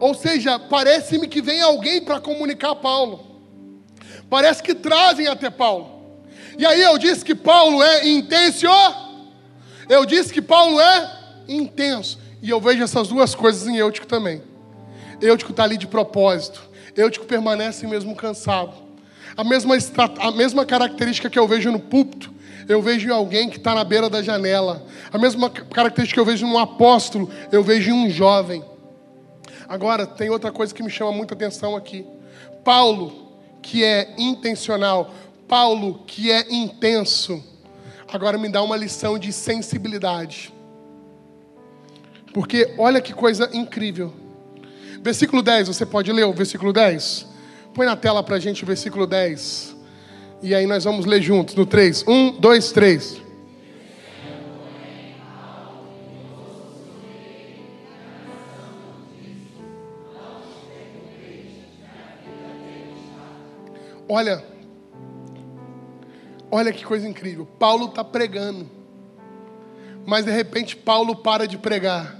Ou 0.00 0.14
seja, 0.14 0.58
parece-me 0.58 1.28
que 1.28 1.42
vem 1.42 1.60
alguém 1.60 2.00
para 2.00 2.18
comunicar 2.18 2.70
a 2.70 2.74
Paulo. 2.74 3.42
Parece 4.30 4.62
que 4.62 4.74
trazem 4.74 5.26
até 5.26 5.50
Paulo. 5.50 6.06
E 6.56 6.64
aí 6.64 6.80
eu 6.80 6.96
disse 6.96 7.22
que 7.22 7.34
Paulo 7.34 7.82
é 7.82 8.08
intenso. 8.08 8.66
Eu 9.90 10.06
disse 10.06 10.32
que 10.32 10.40
Paulo 10.40 10.80
é 10.80 11.18
intenso. 11.46 12.18
E 12.40 12.48
eu 12.48 12.62
vejo 12.62 12.82
essas 12.82 13.08
duas 13.08 13.34
coisas 13.34 13.68
em 13.68 13.76
Eutico 13.76 14.06
também. 14.06 14.40
Eutico 15.20 15.50
está 15.50 15.64
ali 15.64 15.76
de 15.76 15.86
propósito. 15.86 16.62
Eutico 16.96 17.26
permanece 17.26 17.86
mesmo 17.86 18.16
cansado. 18.16 18.72
A 19.36 19.44
mesma, 19.44 19.74
a 20.20 20.30
mesma 20.30 20.64
característica 20.64 21.28
que 21.28 21.38
eu 21.38 21.46
vejo 21.46 21.70
no 21.70 21.78
púlpito, 21.78 22.32
eu 22.68 22.82
vejo 22.82 23.08
em 23.08 23.12
alguém 23.12 23.48
que 23.48 23.58
está 23.58 23.74
na 23.74 23.84
beira 23.84 24.10
da 24.10 24.22
janela. 24.22 24.84
A 25.12 25.18
mesma 25.18 25.48
característica 25.48 26.16
que 26.16 26.20
eu 26.20 26.24
vejo 26.24 26.46
num 26.46 26.58
apóstolo, 26.58 27.30
eu 27.52 27.62
vejo 27.62 27.90
em 27.90 27.92
um 27.92 28.10
jovem. 28.10 28.64
Agora, 29.68 30.06
tem 30.06 30.30
outra 30.30 30.50
coisa 30.50 30.74
que 30.74 30.82
me 30.82 30.90
chama 30.90 31.12
muita 31.12 31.34
atenção 31.34 31.76
aqui. 31.76 32.06
Paulo, 32.64 33.26
que 33.62 33.84
é 33.84 34.14
intencional, 34.18 35.12
Paulo, 35.48 36.02
que 36.06 36.30
é 36.30 36.52
intenso, 36.52 37.42
agora 38.12 38.36
me 38.36 38.48
dá 38.48 38.62
uma 38.62 38.76
lição 38.76 39.18
de 39.18 39.32
sensibilidade. 39.32 40.52
Porque 42.32 42.74
olha 42.76 43.00
que 43.00 43.12
coisa 43.12 43.48
incrível. 43.52 44.12
Versículo 45.00 45.42
10, 45.42 45.68
você 45.68 45.86
pode 45.86 46.12
ler 46.12 46.24
o 46.24 46.32
versículo 46.32 46.72
10? 46.72 47.26
Põe 47.72 47.86
na 47.86 47.96
tela 47.96 48.22
para 48.22 48.36
a 48.36 48.38
gente 48.40 48.64
o 48.64 48.66
versículo 48.66 49.06
10. 49.06 49.75
E 50.42 50.54
aí 50.54 50.66
nós 50.66 50.84
vamos 50.84 51.06
ler 51.06 51.22
juntos 51.22 51.54
no 51.54 51.64
3. 51.64 52.04
1, 52.06 52.32
2, 52.38 52.72
3. 52.72 53.26
Olha, 64.08 64.44
olha 66.48 66.72
que 66.72 66.84
coisa 66.84 67.08
incrível. 67.08 67.44
Paulo 67.58 67.86
está 67.86 68.04
pregando, 68.04 68.70
mas 70.06 70.24
de 70.24 70.30
repente 70.30 70.76
Paulo 70.76 71.16
para 71.16 71.48
de 71.48 71.58
pregar. 71.58 72.16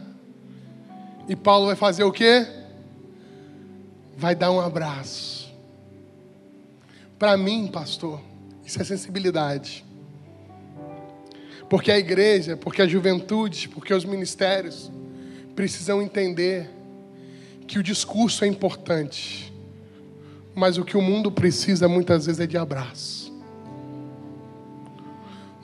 E 1.29 1.37
Paulo 1.37 1.67
vai 1.67 1.77
fazer 1.77 2.03
o 2.03 2.11
quê? 2.11 2.47
Vai 4.17 4.35
dar 4.35 4.51
um 4.51 4.61
abraço. 4.61 5.36
Para 7.19 7.37
mim, 7.37 7.69
pastor, 7.69 8.21
isso 8.65 8.81
é 8.81 8.85
sensibilidade. 8.85 9.85
Porque 11.69 11.91
a 11.91 11.99
igreja, 11.99 12.57
porque 12.57 12.83
a 12.83 12.87
juventude, 12.87 13.69
porque 13.69 13.93
os 13.93 14.05
ministérios 14.05 14.91
precisam 15.55 16.03
entender 16.03 16.71
que 17.67 17.79
o 17.79 17.83
discurso 17.83 18.45
é 18.45 18.47
importante, 18.49 19.53
mas 20.55 20.79
o 20.79 20.85
que 20.85 20.97
o 20.97 21.03
mundo 21.03 21.33
precisa 21.33 21.89
muitas 21.89 22.27
vezes 22.27 22.41
é 22.41 22.47
de 22.47 22.57
abraço. 22.57 23.33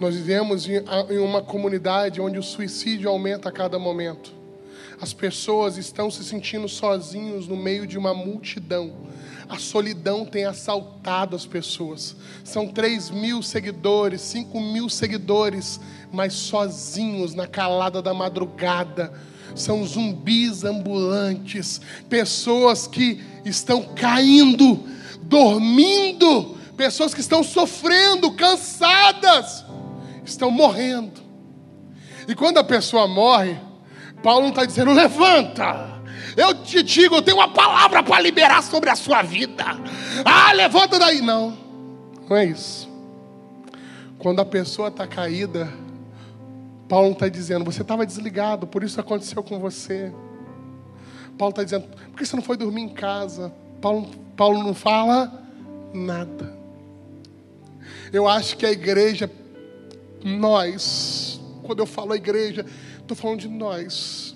Nós 0.01 0.17
vivemos 0.17 0.67
em 0.69 1.19
uma 1.19 1.43
comunidade 1.43 2.21
onde 2.21 2.39
o 2.39 2.43
suicídio 2.43 3.09
aumenta 3.09 3.51
a 3.51 3.53
cada 3.53 3.79
momento. 3.79 4.42
As 5.03 5.13
pessoas 5.13 5.77
estão 5.77 6.11
se 6.11 6.25
sentindo 6.25 6.67
sozinhos 6.67 7.47
no 7.47 7.57
meio 7.57 7.87
de 7.87 7.99
uma 7.99 8.15
multidão 8.15 9.13
a 9.53 9.59
solidão 9.59 10.25
tem 10.25 10.47
assaltado 10.47 11.37
as 11.37 11.45
pessoas. 11.45 12.17
São 12.43 12.69
3 12.69 13.11
mil 13.11 13.43
seguidores, 13.43 14.23
5 14.23 14.59
mil 14.59 14.89
seguidores, 14.89 15.79
mas 16.11 16.33
sozinhos 16.33 17.35
na 17.35 17.47
calada 17.47 18.01
da 18.01 18.15
madrugada. 18.15 19.13
São 19.55 19.85
zumbis 19.85 20.65
ambulantes, 20.65 21.83
pessoas 22.09 22.87
que 22.87 23.23
estão 23.45 23.83
caindo, 23.95 24.83
dormindo, 25.25 26.57
pessoas 26.75 27.13
que 27.13 27.21
estão 27.21 27.45
sofrendo, 27.45 28.33
cansadas, 28.33 29.67
estão 30.25 30.51
morrendo. 30.51 31.21
E 32.27 32.35
quando 32.35 32.57
a 32.57 32.65
pessoa 32.65 33.07
morre, 33.07 33.59
Paulo 34.23 34.43
não 34.43 34.49
está 34.51 34.65
dizendo 34.65 34.93
levanta, 34.93 35.93
eu 36.37 36.55
te 36.55 36.83
digo, 36.83 37.17
eu 37.17 37.23
tenho 37.23 37.37
uma 37.37 37.49
palavra 37.49 38.03
para 38.03 38.21
liberar 38.21 38.63
sobre 38.63 38.89
a 38.89 38.97
sua 38.97 39.23
vida. 39.23 39.65
Ah, 40.25 40.53
levanta 40.53 40.99
daí. 40.99 41.21
Não, 41.21 41.57
não 42.29 42.37
é 42.37 42.45
isso. 42.47 42.89
Quando 44.19 44.41
a 44.41 44.45
pessoa 44.45 44.89
está 44.89 45.07
caída, 45.07 45.73
Paulo 46.89 47.13
está 47.13 47.29
dizendo: 47.29 47.65
você 47.65 47.83
estava 47.83 48.07
desligado, 48.07 48.67
por 48.67 48.83
isso 48.83 49.01
aconteceu 49.01 49.43
com 49.43 49.59
você. 49.59 50.13
Paulo 51.37 51.51
está 51.51 51.65
dizendo: 51.65 51.87
por 51.89 52.19
que 52.19 52.25
você 52.25 52.37
não 52.37 52.43
foi 52.43 52.57
dormir 52.57 52.83
em 52.83 52.89
casa? 52.89 53.53
Paulo, 53.81 54.09
Paulo 54.37 54.63
não 54.63 54.75
fala 54.75 55.43
nada. 55.93 56.57
Eu 58.13 58.29
acho 58.29 58.57
que 58.57 58.65
a 58.65 58.71
igreja, 58.71 59.31
nós, 60.23 61.41
quando 61.63 61.81
eu 61.81 61.87
falo 61.87 62.13
a 62.13 62.17
igreja, 62.17 62.65
estou 63.03 63.17
falando 63.17 63.41
de 63.41 63.49
nós 63.49 64.33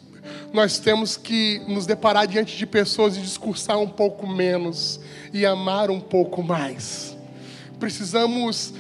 nós 0.53 0.79
temos 0.79 1.17
que 1.17 1.61
nos 1.69 1.87
deparar 1.87 2.27
diante 2.27 2.57
de 2.57 2.67
pessoas 2.67 3.17
e 3.17 3.21
discursar 3.21 3.79
um 3.79 3.89
pouco 3.89 4.27
menos 4.27 5.01
e 5.33 5.45
amar 5.45 5.91
um 5.91 6.01
pouco 6.01 6.43
mais. 6.43 7.17
Precisamos 7.79 8.73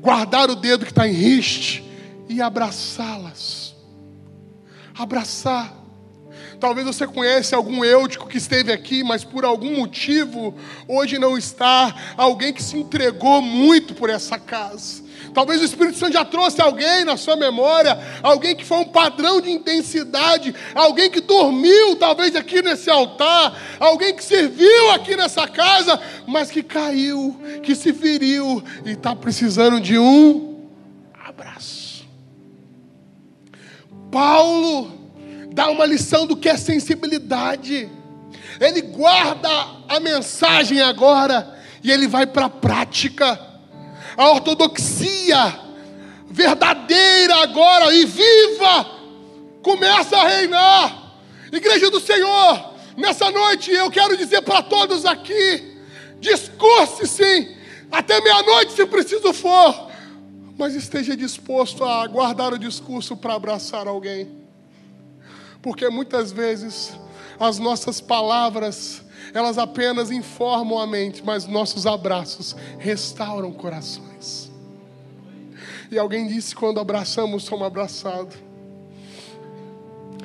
guardar 0.00 0.48
o 0.50 0.56
dedo 0.56 0.84
que 0.84 0.92
está 0.92 1.06
em 1.06 1.12
riste 1.12 1.84
e 2.28 2.40
abraçá-las. 2.40 3.74
Abraçar. 4.98 5.79
Talvez 6.60 6.86
você 6.86 7.06
conheça 7.06 7.56
algum 7.56 7.82
eutico 7.82 8.28
que 8.28 8.36
esteve 8.36 8.70
aqui, 8.70 9.02
mas 9.02 9.24
por 9.24 9.46
algum 9.46 9.78
motivo 9.78 10.54
hoje 10.86 11.18
não 11.18 11.38
está. 11.38 11.94
Alguém 12.18 12.52
que 12.52 12.62
se 12.62 12.76
entregou 12.76 13.40
muito 13.40 13.94
por 13.94 14.10
essa 14.10 14.38
casa. 14.38 15.02
Talvez 15.32 15.62
o 15.62 15.64
Espírito 15.64 15.96
Santo 15.96 16.12
já 16.12 16.24
trouxe 16.24 16.60
alguém 16.60 17.04
na 17.04 17.16
sua 17.16 17.34
memória, 17.34 17.98
alguém 18.22 18.54
que 18.54 18.64
foi 18.64 18.78
um 18.78 18.84
padrão 18.84 19.40
de 19.40 19.50
intensidade, 19.50 20.54
alguém 20.74 21.10
que 21.10 21.20
dormiu 21.20 21.96
talvez 21.96 22.34
aqui 22.36 22.60
nesse 22.60 22.90
altar, 22.90 23.58
alguém 23.78 24.14
que 24.14 24.24
serviu 24.24 24.90
aqui 24.90 25.16
nessa 25.16 25.46
casa, 25.48 26.00
mas 26.26 26.50
que 26.50 26.62
caiu, 26.62 27.38
que 27.62 27.74
se 27.74 27.92
feriu 27.92 28.62
e 28.84 28.90
está 28.92 29.14
precisando 29.14 29.80
de 29.80 29.98
um 29.98 30.58
abraço. 31.24 32.04
Paulo 34.10 34.99
dá 35.60 35.68
uma 35.68 35.84
lição 35.84 36.26
do 36.26 36.34
que 36.34 36.48
é 36.48 36.56
sensibilidade. 36.56 37.86
Ele 38.58 38.80
guarda 38.80 39.50
a 39.86 40.00
mensagem 40.00 40.80
agora 40.80 41.54
e 41.84 41.92
ele 41.92 42.08
vai 42.08 42.26
para 42.26 42.46
a 42.46 42.48
prática 42.48 43.38
a 44.16 44.30
ortodoxia 44.30 45.60
verdadeira 46.30 47.42
agora 47.42 47.94
e 47.94 48.06
viva 48.06 48.86
começa 49.62 50.16
a 50.16 50.28
reinar. 50.28 51.12
Igreja 51.52 51.90
do 51.90 52.00
Senhor, 52.00 52.74
nessa 52.96 53.30
noite 53.30 53.70
eu 53.70 53.90
quero 53.90 54.16
dizer 54.16 54.40
para 54.40 54.62
todos 54.62 55.04
aqui: 55.04 55.76
discurse 56.20 57.06
sim, 57.06 57.54
até 57.92 58.18
meia-noite 58.22 58.72
se 58.72 58.86
preciso 58.86 59.34
for, 59.34 59.90
mas 60.56 60.74
esteja 60.74 61.14
disposto 61.14 61.84
a 61.84 62.06
guardar 62.06 62.54
o 62.54 62.58
discurso 62.58 63.14
para 63.14 63.34
abraçar 63.34 63.86
alguém, 63.86 64.39
porque 65.62 65.88
muitas 65.88 66.32
vezes 66.32 66.92
as 67.38 67.58
nossas 67.58 68.00
palavras 68.00 69.02
elas 69.32 69.58
apenas 69.58 70.10
informam 70.10 70.78
a 70.78 70.86
mente, 70.86 71.22
mas 71.24 71.46
nossos 71.46 71.86
abraços 71.86 72.56
restauram 72.78 73.52
corações. 73.52 74.50
E 75.90 75.98
alguém 75.98 76.26
disse: 76.26 76.54
quando 76.54 76.78
abraçamos, 76.80 77.44
somos 77.44 77.66
abraçados. 77.66 78.36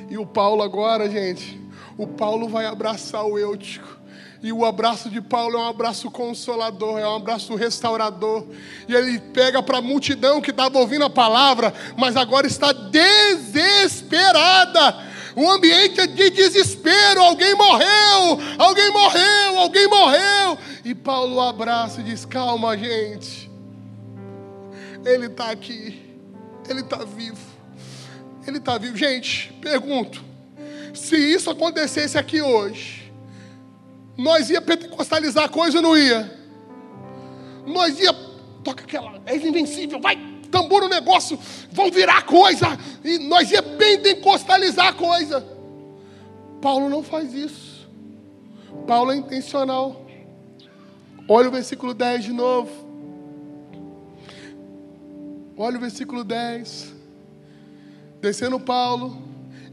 E 0.09 0.17
o 0.17 0.25
Paulo 0.25 0.63
agora, 0.63 1.09
gente, 1.09 1.59
o 1.97 2.07
Paulo 2.07 2.47
vai 2.47 2.65
abraçar 2.65 3.25
o 3.25 3.37
Eutico. 3.37 3.95
E 4.43 4.51
o 4.53 4.63
abraço 4.63 5.09
de 5.09 5.21
Paulo 5.21 5.57
é 5.57 5.61
um 5.61 5.67
abraço 5.67 6.11
consolador, 6.11 6.99
é 6.99 7.07
um 7.07 7.15
abraço 7.15 7.55
restaurador. 7.55 8.45
E 8.87 8.93
ele 8.93 9.17
pega 9.19 9.63
para 9.63 9.79
a 9.79 9.81
multidão 9.81 10.39
que 10.39 10.51
estava 10.51 10.77
ouvindo 10.77 11.03
a 11.05 11.09
palavra, 11.09 11.73
mas 11.97 12.15
agora 12.15 12.45
está 12.45 12.71
desesperada 12.71 13.95
um 15.35 15.49
ambiente 15.49 16.07
de 16.07 16.29
desespero. 16.29 17.21
Alguém 17.21 17.53
morreu, 17.55 18.39
alguém 18.57 18.91
morreu, 18.91 19.57
alguém 19.57 19.87
morreu. 19.87 20.57
E 20.83 20.95
Paulo 20.95 21.39
abraça 21.41 22.01
e 22.01 22.03
diz: 22.03 22.25
Calma, 22.25 22.77
gente. 22.77 23.51
Ele 25.05 25.27
está 25.27 25.51
aqui, 25.51 26.01
ele 26.67 26.81
está 26.81 27.03
vivo. 27.03 27.37
Ele 28.47 28.57
está 28.57 28.77
vivo. 28.77 28.97
Gente, 28.97 29.53
pergunto: 29.61 30.23
se 30.93 31.15
isso 31.15 31.49
acontecesse 31.49 32.17
aqui 32.17 32.41
hoje, 32.41 33.11
nós 34.17 34.49
ia 34.49 34.61
pentecostalizar 34.61 35.45
a 35.45 35.49
coisa 35.49 35.77
ou 35.77 35.83
não 35.83 35.97
ia? 35.97 36.33
Nós 37.65 37.99
ia, 37.99 38.13
toca 38.63 38.83
aquela, 38.83 39.21
é 39.25 39.35
invencível, 39.35 39.99
vai, 39.99 40.17
tambor 40.55 40.83
o 40.83 40.87
negócio, 40.87 41.37
vão 41.69 41.91
virar 41.91 42.25
coisa, 42.25 42.65
e 43.03 43.17
nós 43.19 43.51
ia 43.51 43.61
pentecostalizar 43.61 44.87
a 44.87 44.93
coisa. 44.93 45.45
Paulo 46.61 46.87
não 46.87 47.03
faz 47.03 47.33
isso. 47.33 47.85
Paulo 48.87 49.11
é 49.11 49.17
intencional. 49.17 50.05
Olha 51.27 51.49
o 51.49 51.51
versículo 51.51 51.93
10 51.93 52.23
de 52.23 52.31
novo. 52.31 52.71
Olha 55.57 55.75
o 55.75 55.81
versículo 55.81 56.23
10. 56.23 56.93
Descendo 58.21 58.57
Paulo, 58.57 59.21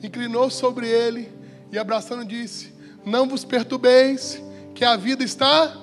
inclinou 0.03 0.51
sobre 0.51 0.89
ele 0.89 1.31
e 1.71 1.79
abraçando 1.79 2.25
disse: 2.25 2.75
Não 3.05 3.29
vos 3.29 3.45
perturbeis, 3.45 4.43
que 4.75 4.85
a 4.85 4.97
vida 4.97 5.23
está 5.23 5.77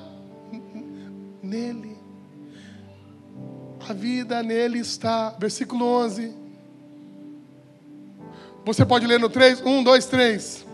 nele 1.41 1.89
a 3.90 3.94
vida 3.94 4.44
nele 4.44 4.80
está. 4.80 5.32
Versículo 5.40 5.84
11. 5.86 6.34
Você 8.64 8.86
pode 8.86 9.08
ler 9.08 9.20
no 9.20 9.30
3? 9.30 9.62
1, 9.62 9.84
2, 9.84 10.06
3. 10.06 10.66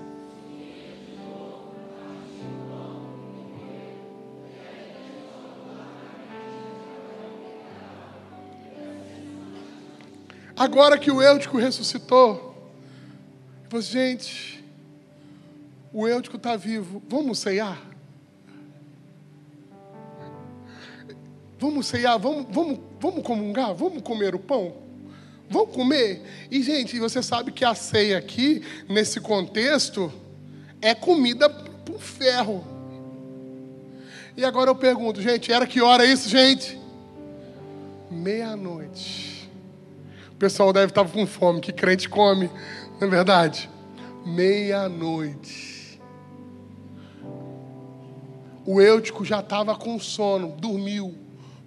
Agora 10.58 10.98
que 10.98 11.12
o 11.12 11.22
Eutico 11.22 11.58
ressuscitou, 11.58 12.72
você, 13.70 13.92
gente, 13.92 14.64
o 15.92 16.08
Eutico 16.08 16.38
está 16.38 16.56
vivo, 16.56 17.04
vamos 17.10 17.40
ceiar? 17.40 17.95
Vamos 21.58 21.88
ceiar, 21.88 22.20
vamos, 22.20 22.46
vamos, 22.50 22.80
vamos 23.00 23.24
comungar, 23.24 23.74
vamos 23.74 24.02
comer 24.02 24.36
o 24.36 24.40
pão. 24.40 24.74
Vamos 25.50 25.74
comer. 25.74 26.22
E, 26.52 26.62
gente, 26.62 27.00
você 27.00 27.22
sabe 27.24 27.52
que 27.52 27.64
a 27.64 27.74
ceia 27.74 28.18
aqui, 28.18 28.64
nesse 28.90 29.22
contexto, 29.22 30.12
é 30.82 30.94
comida 30.94 31.50
por 31.50 32.00
ferro. 32.02 32.66
E 34.36 34.44
agora 34.44 34.70
eu 34.70 34.76
pergunto, 34.76 35.22
gente, 35.22 35.52
era 35.52 35.66
que 35.66 35.82
hora 35.82 36.06
isso, 36.06 36.28
gente? 36.28 36.78
Meia-noite. 38.12 39.50
O 40.32 40.36
pessoal 40.36 40.74
deve 40.74 40.88
estar 40.88 41.08
com 41.08 41.26
fome, 41.26 41.62
que 41.62 41.72
crente 41.72 42.10
come, 42.10 42.50
não 43.00 43.08
é 43.08 43.10
verdade? 43.10 43.70
Meia-noite. 44.26 46.02
O 48.66 48.82
Eutico 48.82 49.24
já 49.24 49.40
estava 49.40 49.76
com 49.76 49.98
sono, 50.00 50.52
dormiu 50.60 51.25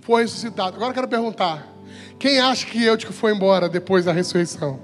foi 0.09 0.23
ressuscitado. 0.23 0.77
Agora 0.77 0.89
eu 0.89 0.95
quero 0.95 1.07
perguntar: 1.07 1.69
quem 2.19 2.41
acha 2.41 2.65
que 2.65 2.83
Eutico 2.83 3.13
foi 3.13 3.35
embora 3.35 3.69
depois 3.69 4.07
da 4.07 4.13
ressurreição? 4.13 4.81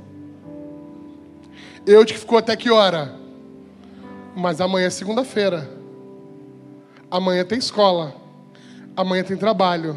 Eutico 1.86 2.20
ficou 2.20 2.36
até 2.36 2.54
que 2.54 2.70
hora? 2.70 3.14
Mas 4.36 4.60
amanhã 4.60 4.86
é 4.86 4.90
segunda-feira. 4.90 5.70
Amanhã 7.10 7.42
tem 7.42 7.58
escola. 7.58 8.14
Amanhã 8.94 9.24
tem 9.24 9.34
trabalho. 9.34 9.96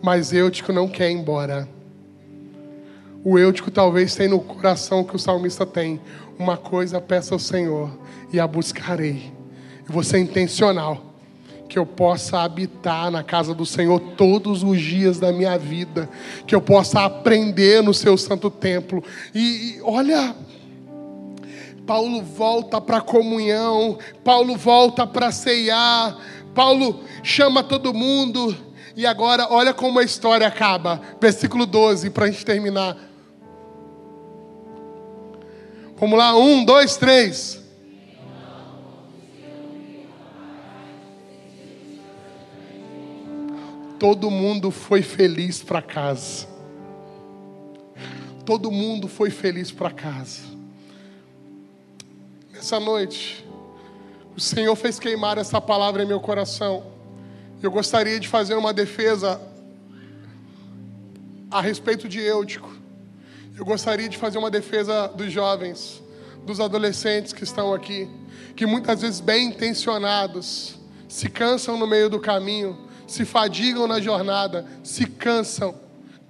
Mas 0.00 0.32
Eutico 0.32 0.72
não 0.72 0.86
quer 0.86 1.10
ir 1.10 1.14
embora. 1.14 1.68
O 3.24 3.36
Eutico 3.36 3.70
talvez 3.70 4.14
tenha 4.14 4.30
no 4.30 4.38
coração 4.38 5.02
que 5.02 5.16
o 5.16 5.18
salmista 5.18 5.66
tem. 5.66 6.00
Uma 6.38 6.56
coisa 6.56 7.00
peça 7.00 7.34
ao 7.34 7.38
Senhor 7.38 7.90
e 8.32 8.38
a 8.38 8.46
buscarei. 8.46 9.32
E 9.88 9.92
você 9.92 10.18
é 10.18 10.20
intencional 10.20 11.11
que 11.72 11.78
eu 11.78 11.86
possa 11.86 12.40
habitar 12.40 13.10
na 13.10 13.22
casa 13.22 13.54
do 13.54 13.64
Senhor 13.64 13.98
todos 13.98 14.62
os 14.62 14.78
dias 14.78 15.18
da 15.18 15.32
minha 15.32 15.56
vida, 15.56 16.06
que 16.46 16.54
eu 16.54 16.60
possa 16.60 17.02
aprender 17.02 17.82
no 17.82 17.94
seu 17.94 18.18
santo 18.18 18.50
templo. 18.50 19.02
E, 19.34 19.40
e 19.78 19.80
olha, 19.82 20.36
Paulo 21.86 22.20
volta 22.20 22.78
para 22.78 22.98
a 22.98 23.00
comunhão, 23.00 23.96
Paulo 24.22 24.54
volta 24.54 25.06
para 25.06 25.32
ceiar, 25.32 26.18
Paulo 26.54 27.00
chama 27.22 27.62
todo 27.62 27.94
mundo. 27.94 28.54
E 28.94 29.06
agora, 29.06 29.46
olha 29.48 29.72
como 29.72 29.98
a 29.98 30.04
história 30.04 30.46
acaba. 30.46 31.00
Versículo 31.18 31.64
12, 31.64 32.10
para 32.10 32.26
a 32.26 32.30
gente 32.30 32.44
terminar. 32.44 32.98
Vamos 35.96 36.18
lá, 36.18 36.36
um, 36.36 36.66
dois, 36.66 36.98
três. 36.98 37.61
Todo 44.02 44.28
mundo 44.32 44.72
foi 44.72 45.00
feliz 45.00 45.62
para 45.62 45.80
casa. 45.80 46.48
Todo 48.44 48.68
mundo 48.68 49.06
foi 49.06 49.30
feliz 49.30 49.70
para 49.70 49.92
casa. 49.92 50.40
Nessa 52.52 52.80
noite, 52.80 53.46
o 54.36 54.40
Senhor 54.40 54.74
fez 54.74 54.98
queimar 54.98 55.38
essa 55.38 55.60
palavra 55.60 56.02
em 56.02 56.06
meu 56.06 56.18
coração. 56.18 56.84
Eu 57.62 57.70
gostaria 57.70 58.18
de 58.18 58.26
fazer 58.26 58.56
uma 58.56 58.72
defesa 58.72 59.40
a 61.48 61.60
respeito 61.60 62.08
de 62.08 62.18
Eutico. 62.18 62.74
Eu 63.56 63.64
gostaria 63.64 64.08
de 64.08 64.18
fazer 64.18 64.36
uma 64.36 64.50
defesa 64.50 65.06
dos 65.14 65.30
jovens, 65.30 66.02
dos 66.44 66.58
adolescentes 66.58 67.32
que 67.32 67.44
estão 67.44 67.72
aqui, 67.72 68.10
que 68.56 68.66
muitas 68.66 69.02
vezes 69.02 69.20
bem 69.20 69.46
intencionados 69.46 70.74
se 71.08 71.28
cansam 71.30 71.78
no 71.78 71.86
meio 71.86 72.10
do 72.10 72.18
caminho 72.18 72.90
se 73.12 73.26
fadigam 73.26 73.86
na 73.86 74.00
jornada, 74.00 74.64
se 74.82 75.04
cansam, 75.04 75.74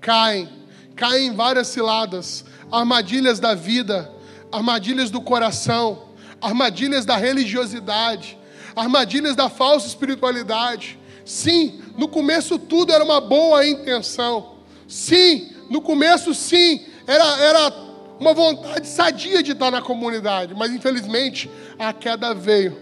caem, 0.01 0.49
caem 0.97 1.29
em 1.29 1.33
várias 1.33 1.69
ciladas, 1.69 2.45
armadilhas 2.73 3.39
da 3.39 3.55
vida, 3.55 4.11
armadilhas 4.51 5.09
do 5.09 5.21
coração, 5.21 6.09
armadilhas 6.41 7.05
da 7.05 7.17
religiosidade, 7.17 8.37
armadilhas 8.75 9.37
da 9.37 9.49
falsa 9.49 9.87
espiritualidade. 9.87 10.99
Sim, 11.25 11.81
no 11.97 12.09
começo 12.09 12.59
tudo 12.59 12.93
era 12.93 13.05
uma 13.05 13.21
boa 13.21 13.65
intenção. 13.65 14.57
Sim, 14.89 15.53
no 15.71 15.81
começo 15.81 16.35
sim, 16.35 16.85
era, 17.07 17.39
era 17.43 17.73
uma 18.19 18.35
vontade 18.35 18.89
sadia 18.89 19.41
de 19.41 19.53
estar 19.53 19.71
na 19.71 19.81
comunidade, 19.81 20.53
mas 20.53 20.73
infelizmente 20.73 21.49
a 21.79 21.93
queda 21.93 22.35
veio. 22.35 22.77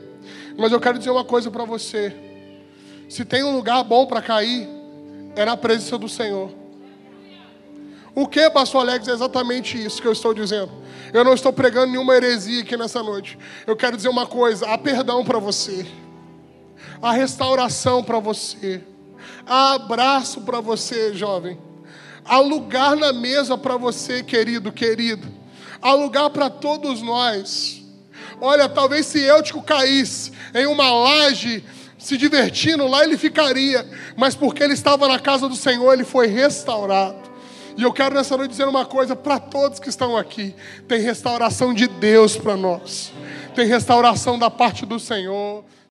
Mas 0.57 0.72
eu 0.72 0.80
quero 0.80 0.96
dizer 0.96 1.11
uma 1.11 1.24
coisa 1.24 1.51
para 1.51 1.66
você: 1.66 2.30
se 3.11 3.25
tem 3.25 3.43
um 3.43 3.57
lugar 3.57 3.83
bom 3.83 4.07
para 4.07 4.23
cair, 4.23 4.69
é 5.35 5.45
na 5.45 5.57
presença 5.57 5.99
do 5.99 6.09
Senhor. 6.09 6.49
O 8.15 8.25
que, 8.29 8.49
pastor 8.51 8.83
Alex, 8.83 9.09
é 9.09 9.11
exatamente 9.11 9.85
isso 9.85 10.01
que 10.01 10.07
eu 10.07 10.13
estou 10.13 10.33
dizendo. 10.33 10.71
Eu 11.13 11.25
não 11.25 11.35
estou 11.35 11.53
pregando 11.53 11.91
nenhuma 11.91 12.15
heresia 12.15 12.63
aqui 12.63 12.77
nessa 12.77 13.03
noite. 13.03 13.37
Eu 13.67 13.75
quero 13.75 13.97
dizer 13.97 14.09
uma 14.09 14.27
coisa: 14.27 14.65
há 14.73 14.79
perdão 14.79 15.25
para 15.25 15.41
você, 15.41 15.85
há 17.03 17.11
restauração 17.11 18.01
para 18.01 18.21
você, 18.21 18.81
há 19.45 19.75
abraço 19.75 20.43
para 20.43 20.61
você, 20.61 21.13
jovem, 21.13 21.59
há 22.25 22.39
lugar 22.39 22.95
na 22.95 23.13
mesa 23.13 23.59
para 23.59 23.77
você, 23.77 24.23
querido, 24.23 24.71
querido, 24.71 25.27
há 25.83 25.95
lugar 25.95 26.31
para 26.31 26.49
todos 26.49 27.03
nós. 27.03 27.83
Olha, 28.41 28.69
talvez 28.69 29.07
se 29.07 29.19
Eutico 29.21 29.63
caísse 29.63 30.33
em 30.55 30.67
uma 30.67 30.91
laje, 30.93 31.65
se 32.01 32.16
divertindo, 32.16 32.86
lá 32.88 33.05
ele 33.05 33.18
ficaria, 33.18 33.86
mas 34.16 34.34
porque 34.34 34.62
ele 34.62 34.72
estava 34.72 35.07
na 35.07 35.18
casa 35.18 35.46
do 35.48 35.55
Senhor, 35.55 35.92
ele 35.92 36.03
foi 36.05 36.26
restaurado. 36.26 37.30
E 37.76 37.82
eu 37.82 37.92
quero 37.92 38.14
nessa 38.14 38.36
noite 38.36 38.51
dizer 38.51 38.66
uma 38.66 38.84
coisa 38.84 39.14
para 39.14 39.38
todos 39.38 39.78
que 39.78 39.88
estão 39.88 40.16
aqui: 40.16 40.55
tem 40.88 41.01
restauração 41.01 41.72
de 41.72 41.86
Deus 41.86 42.36
para 42.36 42.57
nós, 42.57 43.12
tem 43.55 43.66
restauração 43.66 44.38
da 44.38 44.51
parte 44.51 44.84
do 44.86 44.98
Senhor. 44.98 45.62